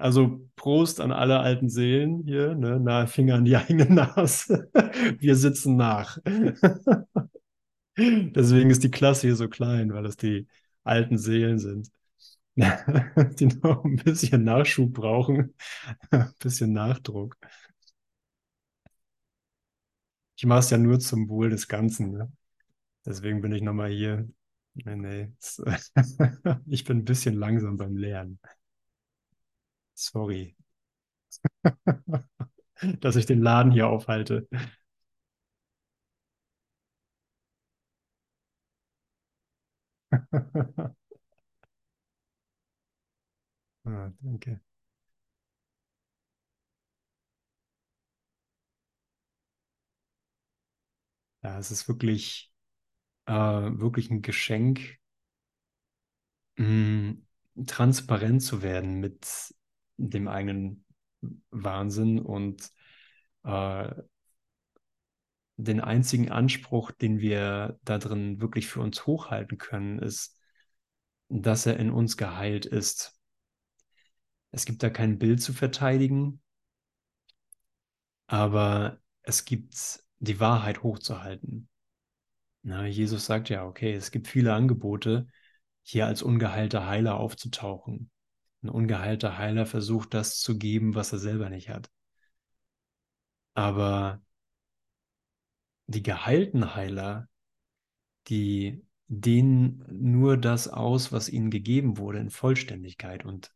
[0.03, 2.77] Also Prost an alle alten Seelen hier, ne?
[2.77, 4.69] Nahe Finger an die eigene Nase.
[5.19, 6.17] Wir sitzen nach.
[7.97, 10.45] Deswegen ist die Klasse hier so klein, weil es die
[10.83, 11.89] alten Seelen sind,
[12.57, 15.53] die noch ein bisschen Nachschub brauchen,
[16.11, 17.37] ein bisschen Nachdruck.
[20.35, 22.11] Ich mache es ja nur zum Wohl des Ganzen.
[22.11, 22.29] Ne?
[23.05, 24.27] Deswegen bin ich nochmal hier.
[24.73, 25.31] Nee, nee.
[26.65, 28.41] ich bin ein bisschen langsam beim Lernen.
[29.95, 30.55] Sorry.
[33.01, 34.47] Dass ich den Laden hier aufhalte.
[43.85, 44.59] ah, danke.
[51.43, 52.51] Ja, es ist wirklich,
[53.27, 54.99] äh, wirklich ein Geschenk,
[56.57, 57.15] mh,
[57.67, 59.53] transparent zu werden mit
[60.09, 60.85] dem eigenen
[61.51, 62.69] Wahnsinn und
[63.43, 63.93] äh,
[65.57, 70.37] den einzigen Anspruch, den wir da drin wirklich für uns hochhalten können, ist,
[71.29, 73.19] dass er in uns geheilt ist.
[74.51, 76.41] Es gibt da kein Bild zu verteidigen,
[78.27, 81.69] aber es gibt die Wahrheit hochzuhalten.
[82.61, 85.27] Na, Jesus sagt ja, okay, es gibt viele Angebote,
[85.81, 88.09] hier als ungeheilter Heiler aufzutauchen.
[88.63, 91.91] Ein ungeheilter Heiler versucht das zu geben, was er selber nicht hat.
[93.53, 94.21] Aber
[95.87, 97.27] die geheilten Heiler,
[98.27, 103.53] die dehnen nur das aus, was ihnen gegeben wurde in Vollständigkeit und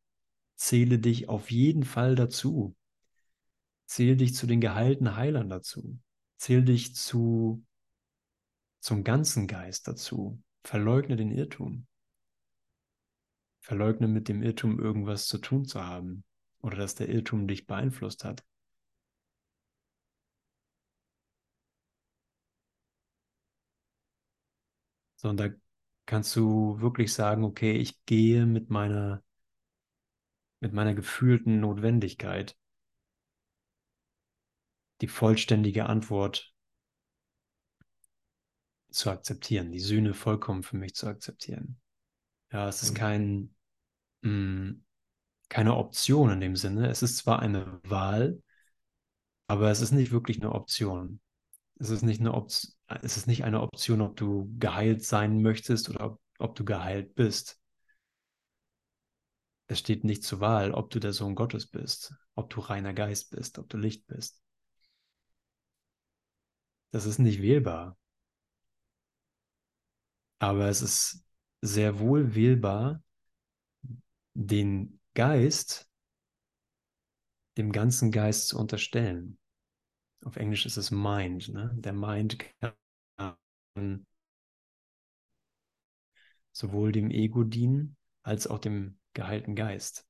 [0.55, 2.75] zähle dich auf jeden Fall dazu.
[3.85, 5.97] Zähle dich zu den geheilten Heilern dazu.
[6.35, 7.65] Zähle dich zu,
[8.81, 10.41] zum ganzen Geist dazu.
[10.63, 11.87] Verleugne den Irrtum.
[13.67, 16.23] Verleugne mit dem Irrtum irgendwas zu tun zu haben
[16.61, 18.45] oder dass der Irrtum dich beeinflusst hat.
[25.17, 25.49] So, und da
[26.05, 29.21] kannst du wirklich sagen, okay, ich gehe mit meiner,
[30.61, 32.55] mit meiner gefühlten Notwendigkeit
[35.01, 36.53] die vollständige Antwort
[38.91, 41.81] zu akzeptieren, die Sühne vollkommen für mich zu akzeptieren.
[42.49, 43.53] Ja, es ist kein,
[44.21, 44.83] mh, mm,
[45.49, 46.89] keine Option in dem Sinne.
[46.89, 48.41] Es ist zwar eine Wahl,
[49.47, 51.19] aber es ist nicht wirklich eine Option.
[51.79, 55.89] Es ist nicht eine, Option, es ist nicht eine Option, ob du geheilt sein möchtest
[55.89, 57.59] oder ob, ob du geheilt bist.
[59.67, 63.31] Es steht nicht zur Wahl, ob du der Sohn Gottes bist, ob du reiner Geist
[63.31, 64.41] bist, ob du Licht bist.
[66.91, 67.97] Das ist nicht wählbar.
[70.39, 71.23] Aber es ist
[71.61, 73.03] sehr wohl wählbar,
[74.37, 75.89] den Geist
[77.57, 79.39] dem ganzen Geist zu unterstellen.
[80.23, 81.49] Auf Englisch ist es Mind.
[81.49, 81.71] Ne?
[81.75, 84.05] Der Mind kann
[86.51, 90.07] sowohl dem Ego dienen als auch dem geheilten Geist.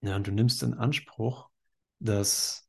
[0.00, 1.50] Ja, und du nimmst in Anspruch,
[1.98, 2.66] dass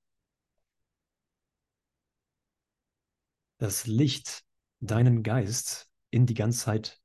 [3.57, 4.43] das Licht
[4.81, 7.01] deinen Geist in die Ganzheit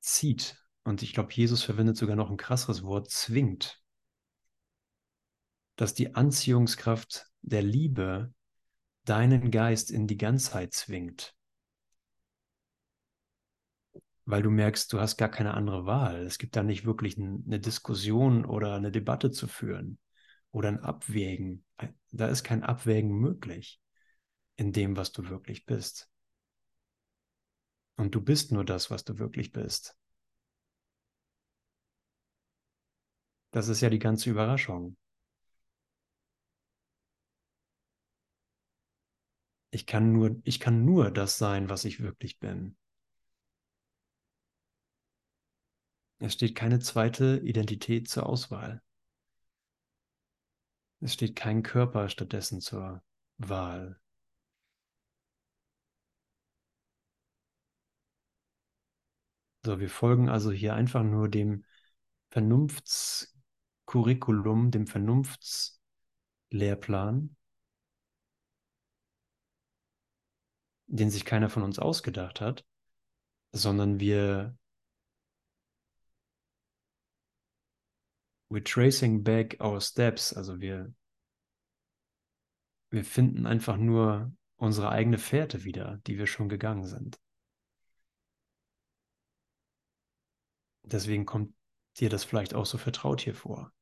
[0.00, 0.56] zieht.
[0.84, 3.82] Und ich glaube, Jesus verwendet sogar noch ein krasseres Wort, zwingt.
[5.76, 8.34] Dass die Anziehungskraft der Liebe
[9.04, 11.34] deinen Geist in die Ganzheit zwingt.
[14.24, 16.24] Weil du merkst, du hast gar keine andere Wahl.
[16.26, 19.98] Es gibt da nicht wirklich eine Diskussion oder eine Debatte zu führen
[20.52, 21.64] oder ein Abwägen.
[22.10, 23.80] Da ist kein Abwägen möglich
[24.56, 26.09] in dem, was du wirklich bist.
[28.00, 29.94] Und du bist nur das, was du wirklich bist.
[33.50, 34.96] Das ist ja die ganze Überraschung.
[39.70, 42.74] Ich kann nur, ich kann nur das sein, was ich wirklich bin.
[46.20, 48.82] Es steht keine zweite Identität zur Auswahl.
[51.00, 53.02] Es steht kein Körper stattdessen zur
[53.36, 54.00] Wahl.
[59.64, 61.64] So, wir folgen also hier einfach nur dem
[62.30, 67.36] Vernunftskurriculum, dem Vernunftslehrplan,
[70.86, 72.64] den sich keiner von uns ausgedacht hat,
[73.52, 74.56] sondern wir
[78.48, 80.92] we're tracing back our steps, also wir
[82.90, 87.18] wir finden einfach nur unsere eigene Fährte wieder, die wir schon gegangen sind.
[90.82, 91.54] Deswegen kommt
[91.98, 93.72] dir das vielleicht auch so vertraut hier vor.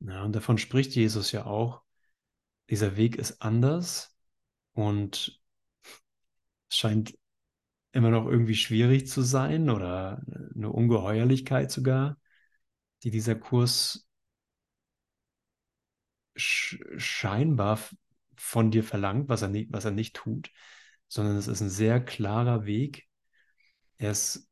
[0.00, 1.82] Ja, und davon spricht Jesus ja auch.
[2.70, 4.16] Dieser Weg ist anders
[4.74, 5.40] und
[6.70, 7.16] scheint
[7.92, 10.22] immer noch irgendwie schwierig zu sein oder
[10.54, 12.18] eine Ungeheuerlichkeit sogar,
[13.02, 14.08] die dieser Kurs
[16.36, 17.78] scheinbar
[18.36, 20.50] von dir verlangt, was er, nicht, was er nicht tut,
[21.08, 23.08] sondern es ist ein sehr klarer Weg.
[23.96, 24.48] Er ist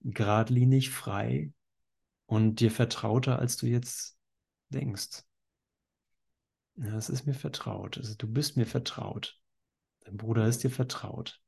[0.00, 1.52] geradlinig, frei
[2.26, 4.18] und dir vertrauter, als du jetzt
[4.68, 5.22] denkst.
[6.76, 7.98] Ja, es ist mir vertraut.
[7.98, 9.40] Also du bist mir vertraut.
[10.00, 11.40] Dein Bruder ist dir vertraut.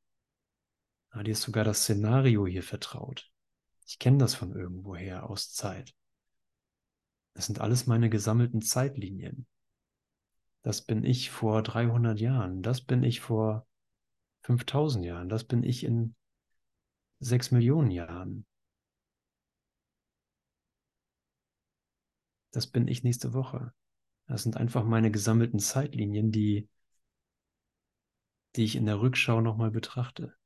[1.09, 3.29] Aber dir ist sogar das Szenario hier vertraut.
[3.85, 5.93] Ich kenne das von irgendwoher aus Zeit.
[7.33, 9.45] Das sind alles meine gesammelten Zeitlinien.
[10.63, 12.61] Das bin ich vor 300 Jahren.
[12.61, 13.65] Das bin ich vor
[14.43, 15.29] 5000 Jahren.
[15.29, 16.15] Das bin ich in
[17.19, 18.45] 6 Millionen Jahren.
[22.51, 23.73] Das bin ich nächste Woche.
[24.27, 26.69] Das sind einfach meine gesammelten Zeitlinien, die,
[28.55, 30.36] die ich in der Rückschau nochmal betrachte.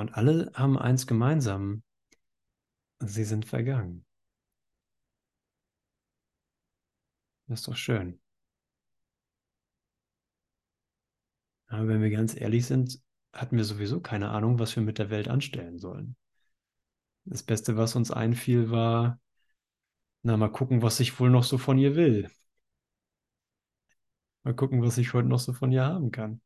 [0.00, 1.82] Und alle haben eins gemeinsam.
[3.00, 4.06] Sie sind vergangen.
[7.46, 8.18] Das ist doch schön.
[11.66, 13.02] Aber wenn wir ganz ehrlich sind,
[13.34, 16.16] hatten wir sowieso keine Ahnung, was wir mit der Welt anstellen sollen.
[17.26, 19.20] Das Beste, was uns einfiel, war,
[20.22, 22.30] na, mal gucken, was ich wohl noch so von ihr will.
[24.44, 26.40] Mal gucken, was ich heute noch so von ihr haben kann.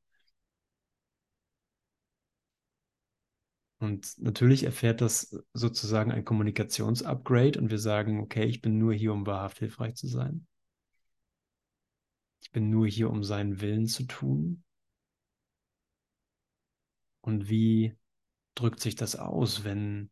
[3.78, 9.12] Und natürlich erfährt das sozusagen ein Kommunikationsupgrade und wir sagen, okay, ich bin nur hier,
[9.12, 10.46] um wahrhaft hilfreich zu sein.
[12.40, 14.64] Ich bin nur hier, um seinen Willen zu tun.
[17.20, 17.96] Und wie
[18.54, 20.10] drückt sich das aus, wenn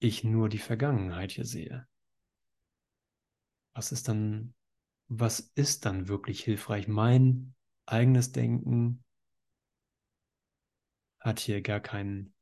[0.00, 1.86] ich nur die Vergangenheit hier sehe?
[3.74, 4.54] Was ist dann,
[5.08, 6.88] was ist dann wirklich hilfreich?
[6.88, 7.54] Mein
[7.86, 9.04] eigenes Denken
[11.20, 12.34] hat hier gar keinen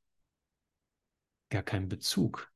[1.51, 2.53] gar keinen Bezug,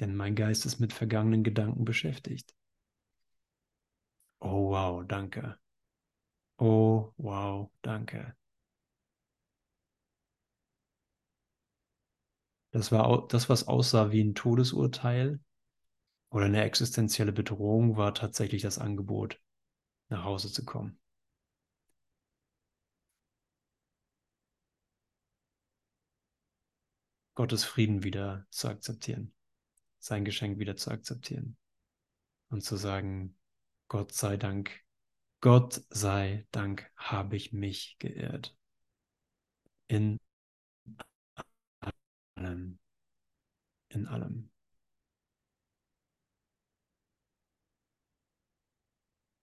[0.00, 2.54] denn mein Geist ist mit vergangenen Gedanken beschäftigt.
[4.42, 5.58] Oh wow, danke.
[6.60, 8.36] Oh wow, danke.
[12.72, 15.38] Das war das, was aussah wie ein Todesurteil
[16.30, 19.40] oder eine existenzielle Bedrohung, war tatsächlich das Angebot,
[20.10, 20.99] nach Hause zu kommen.
[27.34, 29.32] Gottes Frieden wieder zu akzeptieren,
[29.98, 31.56] sein Geschenk wieder zu akzeptieren
[32.48, 33.36] und zu sagen,
[33.88, 34.70] Gott sei Dank,
[35.40, 38.56] Gott sei Dank habe ich mich geirrt.
[39.88, 40.18] In
[42.36, 42.78] allem.
[43.88, 44.50] In allem.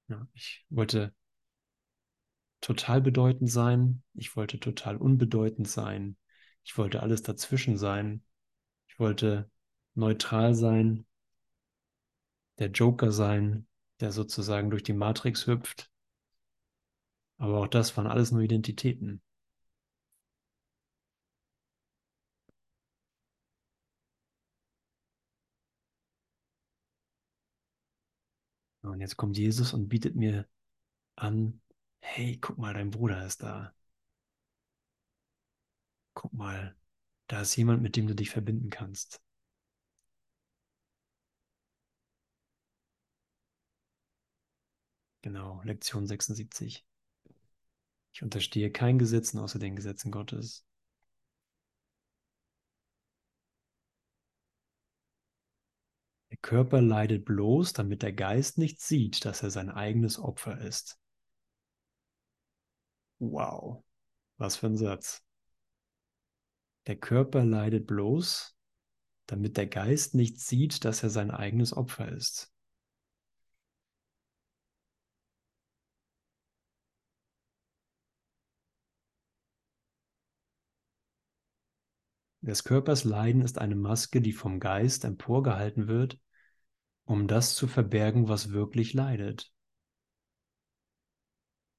[0.08, 1.14] Ja, ich wollte
[2.62, 4.04] total bedeutend sein.
[4.14, 6.18] Ich wollte total unbedeutend sein.
[6.68, 8.24] Ich wollte alles dazwischen sein.
[8.90, 9.50] Ich wollte
[9.96, 11.06] neutral sein,
[12.60, 13.66] der Joker sein,
[14.00, 15.90] der sozusagen durch die Matrix hüpft.
[17.40, 19.24] Aber auch das waren alles nur Identitäten.
[28.82, 30.48] Und jetzt kommt Jesus und bietet mir
[31.18, 31.62] an,
[32.02, 33.76] hey, guck mal, dein Bruder ist da.
[36.18, 36.76] Guck mal,
[37.28, 39.22] da ist jemand, mit dem du dich verbinden kannst.
[45.22, 46.84] Genau, Lektion 76.
[48.12, 50.66] Ich unterstehe kein Gesetzen außer den Gesetzen Gottes.
[56.32, 60.98] Der Körper leidet bloß, damit der Geist nicht sieht, dass er sein eigenes Opfer ist.
[63.20, 63.84] Wow,
[64.40, 65.24] was für ein Satz.
[66.88, 68.58] Der Körper leidet bloß,
[69.28, 72.54] damit der Geist nicht sieht, dass er sein eigenes Opfer ist.
[82.42, 86.18] Des Körpers Leiden ist eine Maske, die vom Geist emporgehalten wird,
[87.04, 89.52] um das zu verbergen, was wirklich leidet.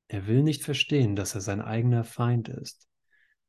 [0.08, 2.87] Er will nicht verstehen, dass er sein eigener Feind ist,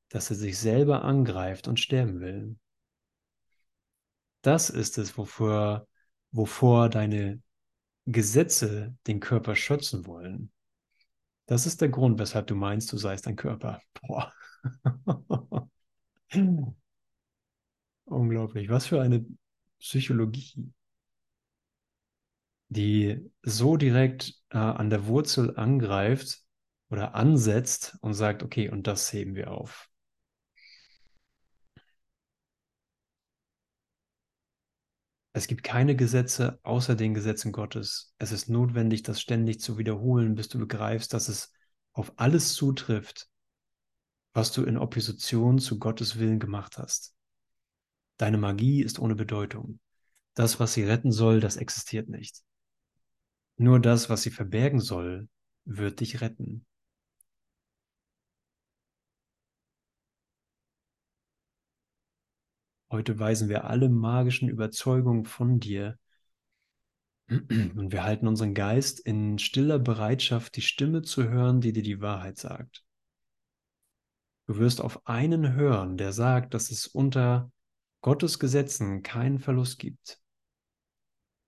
[0.10, 2.58] dass er sich selber angreift und sterben will.
[4.42, 5.88] Das ist es, wovor,
[6.32, 7.42] wovor deine
[8.06, 10.52] Gesetze den Körper schützen wollen.
[11.46, 13.82] Das ist der Grund, weshalb du meinst, du seist ein Körper.
[14.02, 14.32] Boah.
[18.06, 18.70] Unglaublich.
[18.70, 19.26] Was für eine
[19.80, 20.72] Psychologie,
[22.70, 26.44] die so direkt äh, an der Wurzel angreift
[26.90, 29.89] oder ansetzt und sagt, okay, und das heben wir auf.
[35.32, 38.14] Es gibt keine Gesetze außer den Gesetzen Gottes.
[38.18, 41.54] Es ist notwendig, das ständig zu wiederholen, bis du begreifst, dass es
[41.94, 43.28] auf alles zutrifft,
[44.34, 47.14] was du in Opposition zu Gottes Willen gemacht hast.
[48.18, 49.80] Deine Magie ist ohne Bedeutung.
[50.34, 52.42] Das, was sie retten soll, das existiert nicht.
[53.58, 55.28] Nur das, was sie verbergen soll,
[55.66, 56.66] wird dich retten.
[62.92, 66.00] Heute weisen wir alle magischen Überzeugungen von dir
[67.30, 72.02] und wir halten unseren Geist in stiller Bereitschaft, die Stimme zu hören, die dir die
[72.02, 72.84] Wahrheit sagt.
[74.48, 77.52] Du wirst auf einen hören, der sagt, dass es unter
[78.02, 80.20] Gottes Gesetzen keinen Verlust gibt.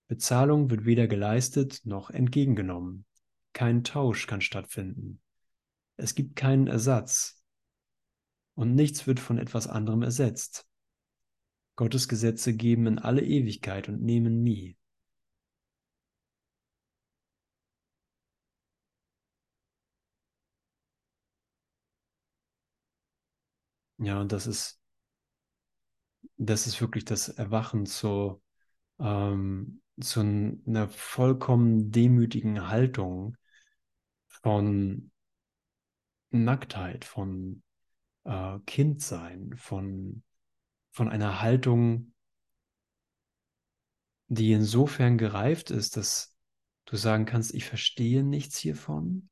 [0.07, 3.05] Bezahlung wird weder geleistet noch entgegengenommen.
[3.53, 5.19] Kein Tausch kann stattfinden.
[5.97, 7.41] Es gibt keinen Ersatz.
[8.53, 10.67] Und nichts wird von etwas anderem ersetzt.
[11.81, 14.77] Gottes Gesetze geben in alle Ewigkeit und nehmen nie.
[23.97, 24.81] Ja, und das ist
[26.37, 28.41] das ist wirklich das Erwachen zu,
[28.99, 33.37] ähm, zu einer vollkommen demütigen Haltung
[34.27, 35.11] von
[36.31, 37.63] Nacktheit, von
[38.25, 40.23] äh, Kindsein, von,
[40.91, 42.13] von einer Haltung,
[44.27, 46.37] die insofern gereift ist, dass
[46.85, 49.29] du sagen kannst, ich verstehe nichts hiervon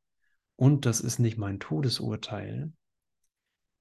[0.56, 2.74] und das ist nicht mein Todesurteil,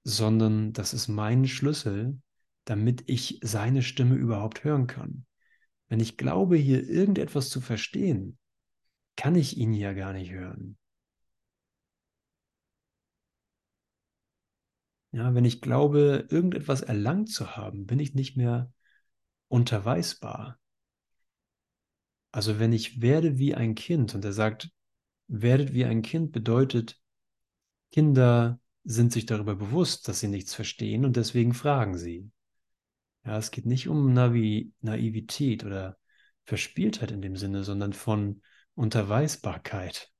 [0.05, 2.20] sondern das ist mein Schlüssel,
[2.64, 5.26] damit ich seine Stimme überhaupt hören kann.
[5.89, 8.39] Wenn ich glaube, hier irgendetwas zu verstehen,
[9.16, 10.79] kann ich ihn ja gar nicht hören.
[15.12, 18.72] Ja, wenn ich glaube, irgendetwas erlangt zu haben, bin ich nicht mehr
[19.48, 20.59] unterweisbar.
[22.30, 24.70] Also wenn ich werde wie ein Kind und er sagt,
[25.28, 27.00] werdet wie ein Kind bedeutet,
[27.90, 32.30] Kinder sind sich darüber bewusst, dass sie nichts verstehen und deswegen fragen sie.
[33.24, 35.98] Ja, es geht nicht um Navi Naivität oder
[36.44, 38.42] Verspieltheit in dem Sinne, sondern von
[38.74, 40.11] Unterweisbarkeit.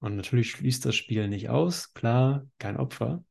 [0.00, 1.92] Und natürlich schließt das Spiel nicht aus.
[1.92, 3.24] Klar, kein Opfer.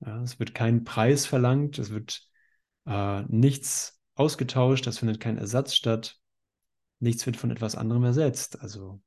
[0.00, 2.28] Ja, es wird kein Preis verlangt, es wird
[2.86, 6.18] äh, nichts ausgetauscht, es findet kein Ersatz statt.
[6.98, 8.60] Nichts wird von etwas anderem ersetzt.
[8.60, 9.00] Also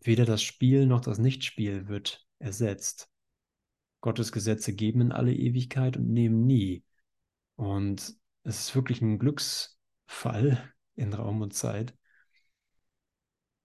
[0.00, 3.08] weder das Spiel noch das Nichtspiel wird ersetzt.
[4.00, 6.84] Gottes Gesetze geben in alle Ewigkeit und nehmen nie.
[7.56, 11.96] Und es ist wirklich ein Glücksfall in Raum und Zeit,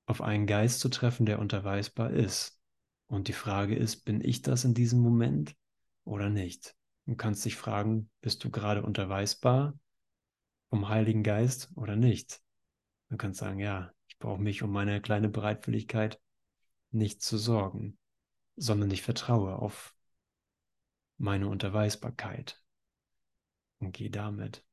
[0.10, 2.60] auf einen Geist zu treffen, der unterweisbar ist.
[3.05, 5.55] Und die Frage ist, bin ich das in diesem Moment
[6.03, 6.76] oder nicht?
[7.05, 9.78] Du kannst dich fragen, bist du gerade unterweisbar
[10.70, 12.41] vom Heiligen Geist oder nicht?
[13.10, 16.20] Du kannst sagen, ja, ich brauche mich um meine kleine Bereitwilligkeit
[16.89, 17.99] nicht zu sorgen,
[18.55, 19.93] sondern ich vertraue auf
[21.18, 22.60] meine Unterweisbarkeit
[23.78, 24.66] und gehe damit.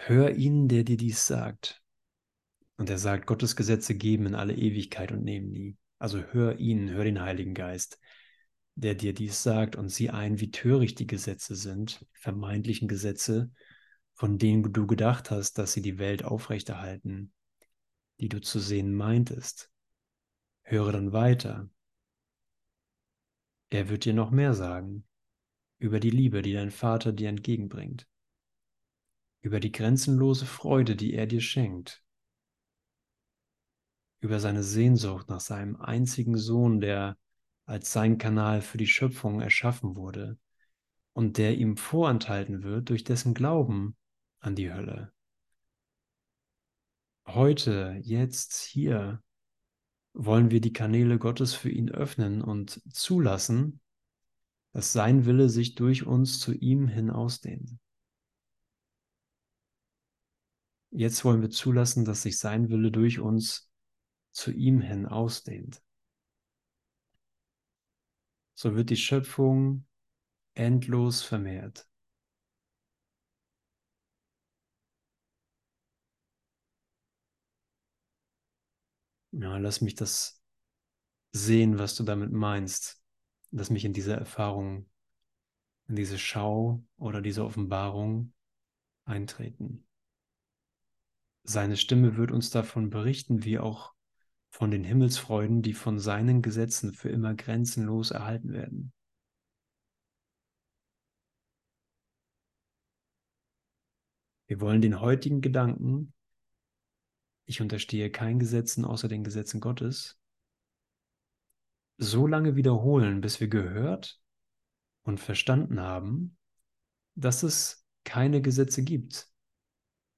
[0.00, 1.82] Hör ihn, der dir dies sagt.
[2.76, 5.76] Und er sagt, Gottes Gesetze geben in alle Ewigkeit und nehmen die.
[5.98, 7.98] Also hör ihn, hör den Heiligen Geist,
[8.76, 13.50] der dir dies sagt und sieh ein, wie töricht die Gesetze sind, vermeintlichen Gesetze,
[14.14, 17.32] von denen du gedacht hast, dass sie die Welt aufrechterhalten,
[18.20, 19.68] die du zu sehen meintest.
[20.62, 21.68] Höre dann weiter.
[23.70, 25.04] Er wird dir noch mehr sagen
[25.78, 28.06] über die Liebe, die dein Vater dir entgegenbringt
[29.40, 32.02] über die grenzenlose Freude, die er dir schenkt,
[34.20, 37.16] über seine Sehnsucht nach seinem einzigen Sohn, der
[37.64, 40.38] als sein Kanal für die Schöpfung erschaffen wurde
[41.12, 43.96] und der ihm vorenthalten wird durch dessen Glauben
[44.40, 45.12] an die Hölle.
[47.26, 49.22] Heute, jetzt, hier
[50.14, 53.80] wollen wir die Kanäle Gottes für ihn öffnen und zulassen,
[54.72, 57.76] dass sein Wille sich durch uns zu ihm hin ausdehnt.
[60.90, 63.70] Jetzt wollen wir zulassen, dass sich sein Wille durch uns
[64.32, 65.82] zu ihm hin ausdehnt.
[68.54, 69.86] So wird die Schöpfung
[70.54, 71.88] endlos vermehrt.
[79.32, 80.42] Ja, lass mich das
[81.32, 83.02] sehen, was du damit meinst.
[83.50, 84.88] Lass mich in diese Erfahrung,
[85.88, 88.34] in diese Schau oder diese Offenbarung
[89.06, 89.87] eintreten.
[91.44, 93.94] Seine Stimme wird uns davon berichten, wie auch
[94.50, 98.92] von den Himmelsfreuden, die von seinen Gesetzen für immer grenzenlos erhalten werden.
[104.46, 106.14] Wir wollen den heutigen Gedanken,
[107.44, 110.18] ich unterstehe kein Gesetzen außer den Gesetzen Gottes,
[111.98, 114.20] so lange wiederholen, bis wir gehört
[115.02, 116.36] und verstanden haben,
[117.14, 119.28] dass es keine Gesetze gibt,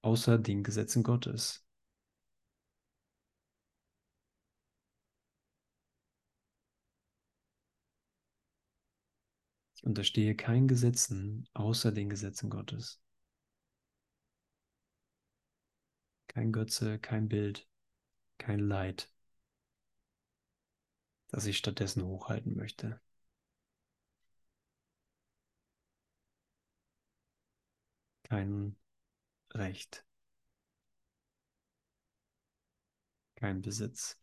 [0.03, 1.65] außer den Gesetzen Gottes.
[9.75, 13.01] Ich unterstehe keinen Gesetzen außer den Gesetzen Gottes.
[16.29, 17.69] Kein Götze, kein Bild,
[18.39, 19.13] kein Leid,
[21.29, 23.01] das ich stattdessen hochhalten möchte.
[28.23, 28.77] Kein
[29.55, 30.05] Recht.
[33.37, 34.19] Kein Besitz.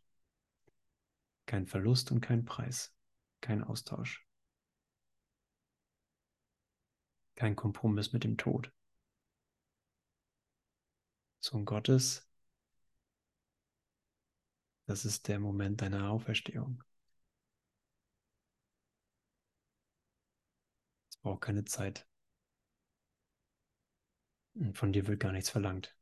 [1.45, 2.93] Kein Verlust und kein Preis.
[3.41, 4.27] Kein Austausch.
[7.35, 8.71] Kein Kompromiss mit dem Tod.
[11.39, 12.27] Sohn Gottes,
[14.85, 16.83] das ist der Moment deiner Auferstehung.
[21.09, 22.07] Es braucht keine Zeit.
[24.59, 25.95] Und von dir wird gar nichts verlangt.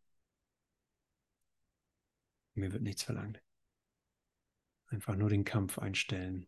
[2.53, 3.41] Mir wird nichts verlangt.
[4.88, 6.47] Einfach nur den Kampf einstellen.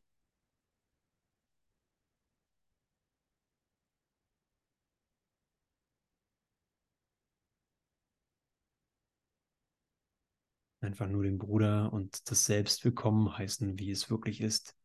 [10.79, 14.77] Einfach nur den Bruder und das Selbst willkommen heißen, wie es wirklich ist.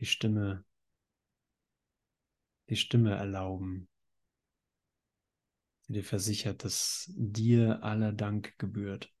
[0.00, 0.64] Die Stimme,
[2.68, 3.89] die Stimme erlauben,
[5.90, 9.12] die dir versichert, dass dir aller Dank gebührt.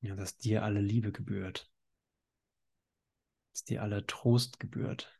[0.00, 1.70] Ja, dass dir alle Liebe gebührt.
[3.52, 5.16] Dass dir aller Trost gebührt.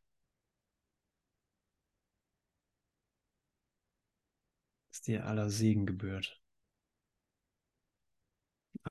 [4.91, 6.43] Dass dir aller Segen gebührt.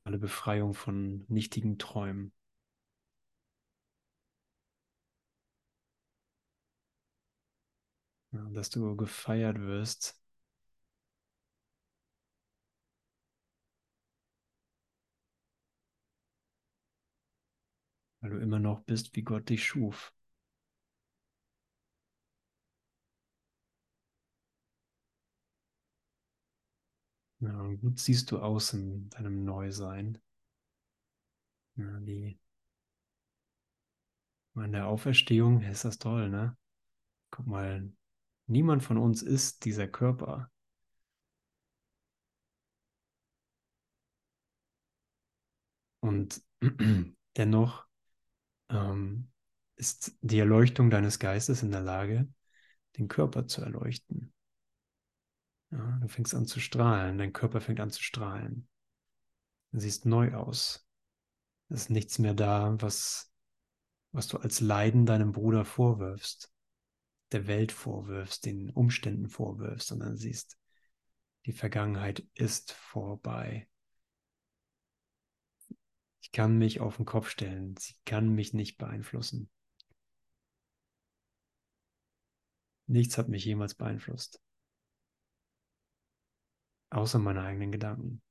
[0.05, 2.31] Alle Befreiung von nichtigen Träumen.
[8.53, 10.19] Dass du gefeiert wirst.
[18.19, 20.11] Weil du immer noch bist, wie Gott dich schuf.
[27.39, 30.17] Ja, und gut siehst du aus in deinem Neusein.
[31.77, 32.37] Ja, die
[34.55, 36.57] in der Auferstehung ist das toll, ne?
[37.31, 37.91] Guck mal,
[38.47, 40.51] Niemand von uns ist dieser Körper.
[45.99, 46.43] Und
[47.37, 47.85] dennoch
[48.69, 49.31] ähm,
[49.75, 52.27] ist die Erleuchtung deines Geistes in der Lage,
[52.97, 54.33] den Körper zu erleuchten.
[55.71, 58.69] Ja, du fängst an zu strahlen, dein Körper fängt an zu strahlen.
[59.71, 60.87] Du siehst neu aus.
[61.69, 63.33] Es ist nichts mehr da, was,
[64.11, 66.54] was du als Leiden deinem Bruder vorwirfst,
[67.35, 70.57] der Welt vorwirfst, den Umständen vorwirfst, sondern siehst,
[71.45, 73.67] die Vergangenheit ist vorbei.
[76.21, 77.75] Ich kann mich auf den Kopf stellen.
[77.75, 79.49] Sie kann mich nicht beeinflussen.
[82.87, 84.41] Nichts hat mich jemals beeinflusst.
[86.89, 88.21] Außer meine eigenen Gedanken.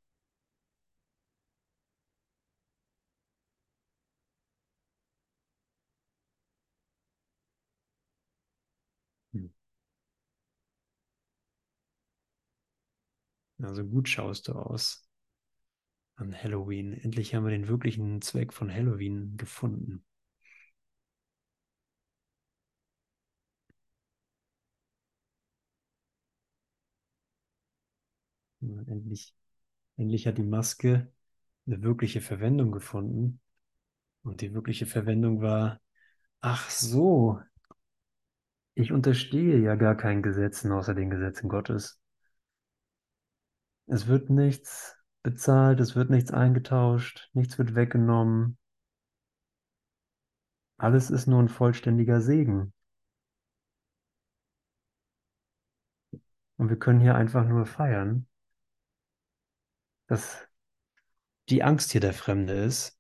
[9.35, 9.47] Hm.
[13.65, 15.09] Also gut schaust du aus
[16.17, 16.93] an Halloween.
[16.93, 20.05] Endlich haben wir den wirklichen Zweck von Halloween gefunden.
[28.61, 29.35] Endlich,
[29.97, 31.13] endlich hat die Maske
[31.67, 33.41] eine wirkliche Verwendung gefunden.
[34.23, 35.81] Und die wirkliche Verwendung war,
[36.41, 37.41] ach so,
[38.77, 42.01] ich unterstehe ja gar keinen Gesetzen außer den Gesetzen Gottes.
[43.87, 48.59] Es wird nichts bezahlt, es wird nichts eingetauscht, nichts wird weggenommen.
[50.77, 52.73] Alles ist nur ein vollständiger Segen.
[56.57, 58.27] Und wir können hier einfach nur feiern,
[60.07, 60.47] dass
[61.49, 62.99] die Angst hier der Fremde ist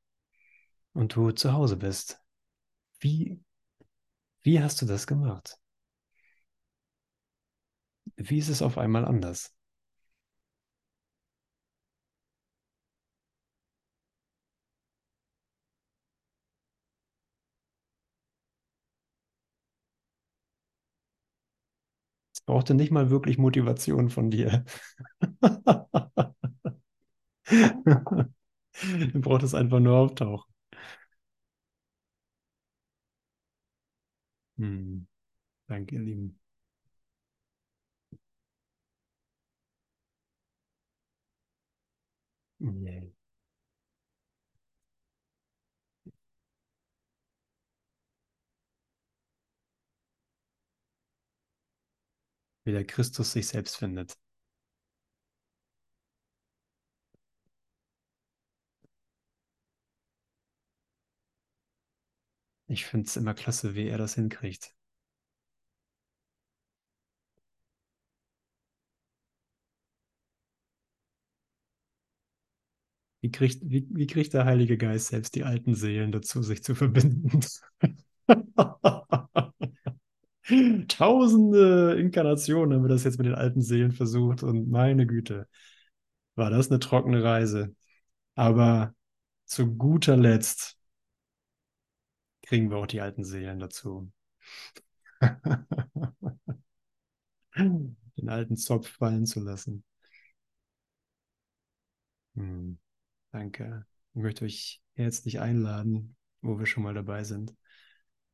[0.92, 2.20] und du zu Hause bist.
[3.00, 3.42] Wie,
[4.42, 5.58] wie hast du das gemacht?
[8.16, 9.53] Wie ist es auf einmal anders?
[22.46, 24.64] Brauchte nicht mal wirklich Motivation von dir.
[27.50, 30.44] du brauchtest einfach nur auftauchen.
[34.58, 35.06] Hm.
[35.68, 36.40] Danke, ihr Lieben.
[42.60, 43.13] Yeah.
[52.64, 54.18] Wie der Christus sich selbst findet.
[62.66, 64.74] Ich finde es immer klasse, wie er das hinkriegt.
[73.22, 76.74] Wie kriegt, wie, wie kriegt der Heilige Geist selbst die alten Seelen dazu, sich zu
[76.74, 77.40] verbinden?
[80.88, 85.48] Tausende Inkarnationen haben wir das jetzt mit den alten Seelen versucht und meine Güte,
[86.34, 87.74] war das eine trockene Reise.
[88.34, 88.94] Aber
[89.46, 90.78] zu guter Letzt
[92.42, 94.12] kriegen wir auch die alten Seelen dazu.
[97.56, 99.84] Den alten Zopf fallen zu lassen.
[102.36, 102.78] Hm,
[103.32, 103.86] danke.
[104.14, 107.54] Ich möchte euch herzlich einladen, wo wir schon mal dabei sind,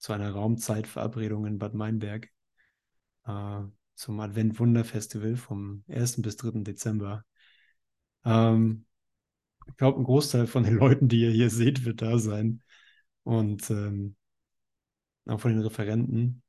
[0.00, 2.28] zu einer Raumzeitverabredung in Bad Meinberg
[3.26, 3.60] äh,
[3.94, 6.22] zum Advent-Wunder-Festival vom 1.
[6.22, 6.62] bis 3.
[6.64, 7.24] Dezember.
[8.24, 8.86] Ähm,
[9.68, 12.62] ich glaube, ein Großteil von den Leuten, die ihr hier seht, wird da sein.
[13.22, 14.16] Und ähm,
[15.26, 16.42] auch von den Referenten.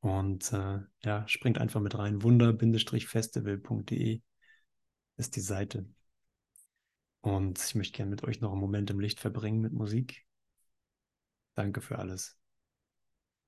[0.00, 2.22] Und äh, ja, springt einfach mit rein.
[2.22, 4.20] Wunder-festival.de
[5.16, 5.86] ist die Seite.
[7.22, 10.26] Und ich möchte gerne mit euch noch einen Moment im Licht verbringen mit Musik.
[11.54, 12.41] Danke für alles.